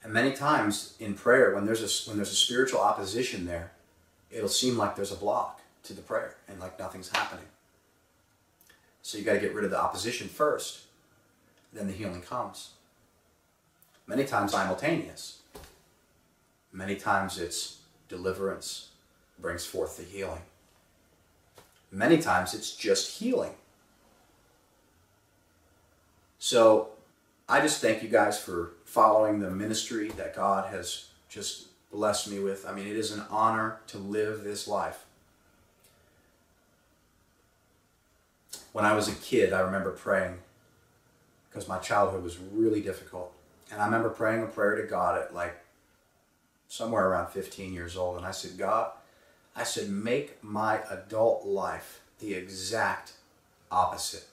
And 0.02 0.12
many 0.12 0.32
times 0.32 0.94
in 0.98 1.14
prayer, 1.14 1.54
when 1.54 1.66
there's 1.66 1.82
a 1.82 2.08
when 2.08 2.16
there's 2.16 2.32
a 2.32 2.36
spiritual 2.36 2.80
opposition 2.80 3.44
there, 3.46 3.72
it'll 4.30 4.48
seem 4.48 4.76
like 4.76 4.96
there's 4.96 5.12
a 5.12 5.16
block 5.16 5.60
to 5.82 5.92
the 5.92 6.02
prayer 6.02 6.36
and 6.48 6.58
like 6.58 6.78
nothing's 6.78 7.10
happening. 7.10 7.44
So 9.02 9.18
you 9.18 9.24
got 9.24 9.34
to 9.34 9.40
get 9.40 9.54
rid 9.54 9.64
of 9.64 9.70
the 9.70 9.80
opposition 9.80 10.28
first, 10.28 10.82
then 11.72 11.86
the 11.86 11.92
healing 11.92 12.22
comes. 12.22 12.70
Many 14.06 14.24
times 14.24 14.52
simultaneous. 14.52 15.40
Many 16.72 16.96
times 16.96 17.38
it's 17.38 17.78
deliverance 18.08 18.88
brings 19.38 19.64
forth 19.64 19.96
the 19.96 20.02
healing. 20.02 20.42
Many 21.90 22.18
times 22.18 22.54
it's 22.54 22.74
just 22.74 23.18
healing. 23.18 23.54
So 26.38 26.90
I 27.48 27.60
just 27.60 27.80
thank 27.80 28.02
you 28.02 28.08
guys 28.08 28.38
for 28.38 28.72
following 28.90 29.38
the 29.38 29.48
ministry 29.48 30.08
that 30.08 30.34
God 30.34 30.68
has 30.74 31.10
just 31.28 31.68
blessed 31.92 32.28
me 32.28 32.40
with. 32.40 32.66
I 32.66 32.72
mean, 32.72 32.88
it 32.88 32.96
is 32.96 33.12
an 33.12 33.22
honor 33.30 33.78
to 33.86 33.98
live 33.98 34.42
this 34.42 34.66
life. 34.66 35.04
When 38.72 38.84
I 38.84 38.96
was 38.96 39.06
a 39.06 39.14
kid, 39.14 39.52
I 39.52 39.60
remember 39.60 39.92
praying 39.92 40.38
because 41.48 41.68
my 41.68 41.78
childhood 41.78 42.24
was 42.24 42.38
really 42.38 42.80
difficult. 42.80 43.32
And 43.70 43.80
I 43.80 43.84
remember 43.84 44.10
praying 44.10 44.42
a 44.42 44.48
prayer 44.48 44.74
to 44.74 44.88
God 44.88 45.22
at 45.22 45.32
like 45.32 45.56
somewhere 46.66 47.08
around 47.08 47.28
15 47.28 47.72
years 47.72 47.96
old. 47.96 48.16
And 48.16 48.26
I 48.26 48.32
said, 48.32 48.58
God, 48.58 48.90
I 49.54 49.62
said, 49.62 49.88
make 49.88 50.42
my 50.42 50.80
adult 50.90 51.46
life 51.46 52.00
the 52.18 52.34
exact 52.34 53.12
opposite 53.70 54.26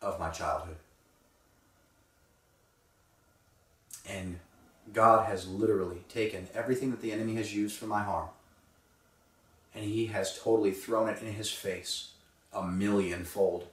of 0.00 0.18
my 0.18 0.30
childhood. 0.30 0.76
And 4.08 4.38
God 4.92 5.26
has 5.26 5.48
literally 5.48 6.04
taken 6.08 6.48
everything 6.54 6.90
that 6.90 7.00
the 7.00 7.12
enemy 7.12 7.34
has 7.34 7.54
used 7.54 7.76
for 7.76 7.86
my 7.86 8.02
harm 8.02 8.28
and 9.76 9.84
he 9.84 10.06
has 10.06 10.38
totally 10.38 10.72
thrown 10.72 11.08
it 11.08 11.20
in 11.20 11.34
his 11.34 11.50
face 11.50 12.08
a 12.52 12.62
millionfold. 12.66 13.68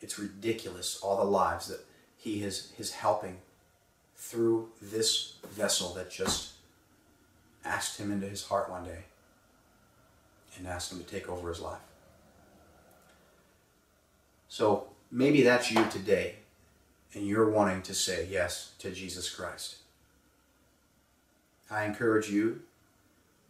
It's 0.00 0.18
ridiculous 0.18 0.98
all 1.02 1.18
the 1.18 1.30
lives 1.30 1.68
that 1.68 1.84
he 2.16 2.42
is, 2.42 2.72
is 2.78 2.92
helping 2.92 3.38
through 4.16 4.70
this 4.80 5.34
vessel 5.50 5.92
that 5.94 6.10
just 6.10 6.52
asked 7.64 8.00
him 8.00 8.10
into 8.10 8.26
his 8.26 8.44
heart 8.44 8.70
one 8.70 8.84
day 8.84 9.04
and 10.56 10.66
asked 10.66 10.90
him 10.90 10.98
to 10.98 11.04
take 11.04 11.28
over 11.28 11.50
his 11.50 11.60
life. 11.60 11.78
So 14.48 14.88
maybe 15.10 15.42
that's 15.42 15.70
you 15.70 15.84
today 15.90 16.36
and 17.18 17.26
you're 17.26 17.50
wanting 17.50 17.82
to 17.82 17.94
say 17.94 18.28
yes 18.30 18.72
to 18.78 18.92
Jesus 18.92 19.28
Christ. 19.28 19.78
I 21.68 21.84
encourage 21.84 22.30
you 22.30 22.60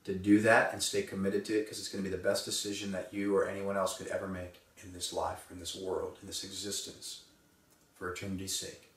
to 0.04 0.14
do 0.14 0.40
that 0.40 0.72
and 0.72 0.82
stay 0.82 1.02
committed 1.02 1.44
to 1.44 1.58
it 1.58 1.64
because 1.64 1.78
it's 1.78 1.88
going 1.88 2.02
to 2.02 2.10
be 2.10 2.16
the 2.16 2.22
best 2.22 2.46
decision 2.46 2.92
that 2.92 3.12
you 3.12 3.36
or 3.36 3.46
anyone 3.46 3.76
else 3.76 3.98
could 3.98 4.06
ever 4.06 4.26
make 4.26 4.54
in 4.82 4.94
this 4.94 5.12
life, 5.12 5.44
in 5.50 5.60
this 5.60 5.76
world, 5.76 6.16
in 6.22 6.26
this 6.26 6.44
existence, 6.44 7.24
for 7.96 8.10
eternity's 8.10 8.58
sake. 8.58 8.87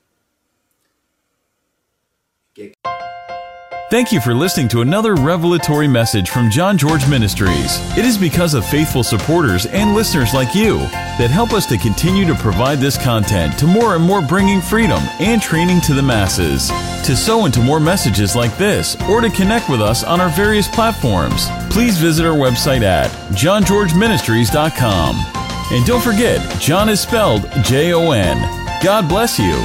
Thank 3.92 4.10
you 4.10 4.22
for 4.22 4.34
listening 4.34 4.68
to 4.68 4.80
another 4.80 5.14
revelatory 5.14 5.86
message 5.86 6.30
from 6.30 6.50
Jon 6.50 6.78
George 6.78 7.06
Ministries. 7.06 7.76
It 7.94 8.06
is 8.06 8.16
because 8.16 8.54
of 8.54 8.64
faithful 8.64 9.02
supporters 9.02 9.66
and 9.66 9.94
listeners 9.94 10.32
like 10.32 10.54
you 10.54 10.78
that 11.18 11.28
help 11.30 11.52
us 11.52 11.66
to 11.66 11.76
continue 11.76 12.24
to 12.24 12.34
provide 12.34 12.78
this 12.78 12.96
content 12.96 13.58
to 13.58 13.66
more 13.66 13.94
and 13.94 14.02
more 14.02 14.22
bringing 14.22 14.62
freedom 14.62 15.02
and 15.20 15.42
training 15.42 15.82
to 15.82 15.92
the 15.92 16.02
masses. 16.02 16.68
To 17.04 17.14
sow 17.14 17.44
into 17.44 17.60
more 17.60 17.80
messages 17.80 18.34
like 18.34 18.56
this 18.56 18.96
or 19.10 19.20
to 19.20 19.28
connect 19.28 19.68
with 19.68 19.82
us 19.82 20.04
on 20.04 20.22
our 20.22 20.30
various 20.30 20.68
platforms, 20.68 21.48
please 21.68 21.98
visit 21.98 22.24
our 22.24 22.32
website 22.32 22.80
at 22.80 23.10
jongeorgeministries.com. 23.32 25.16
And 25.70 25.84
don't 25.84 26.02
forget, 26.02 26.58
Jon 26.58 26.88
is 26.88 27.02
spelled 27.02 27.46
J 27.62 27.92
O 27.92 28.12
N. 28.12 28.40
God 28.82 29.06
bless 29.06 29.38
you. 29.38 29.62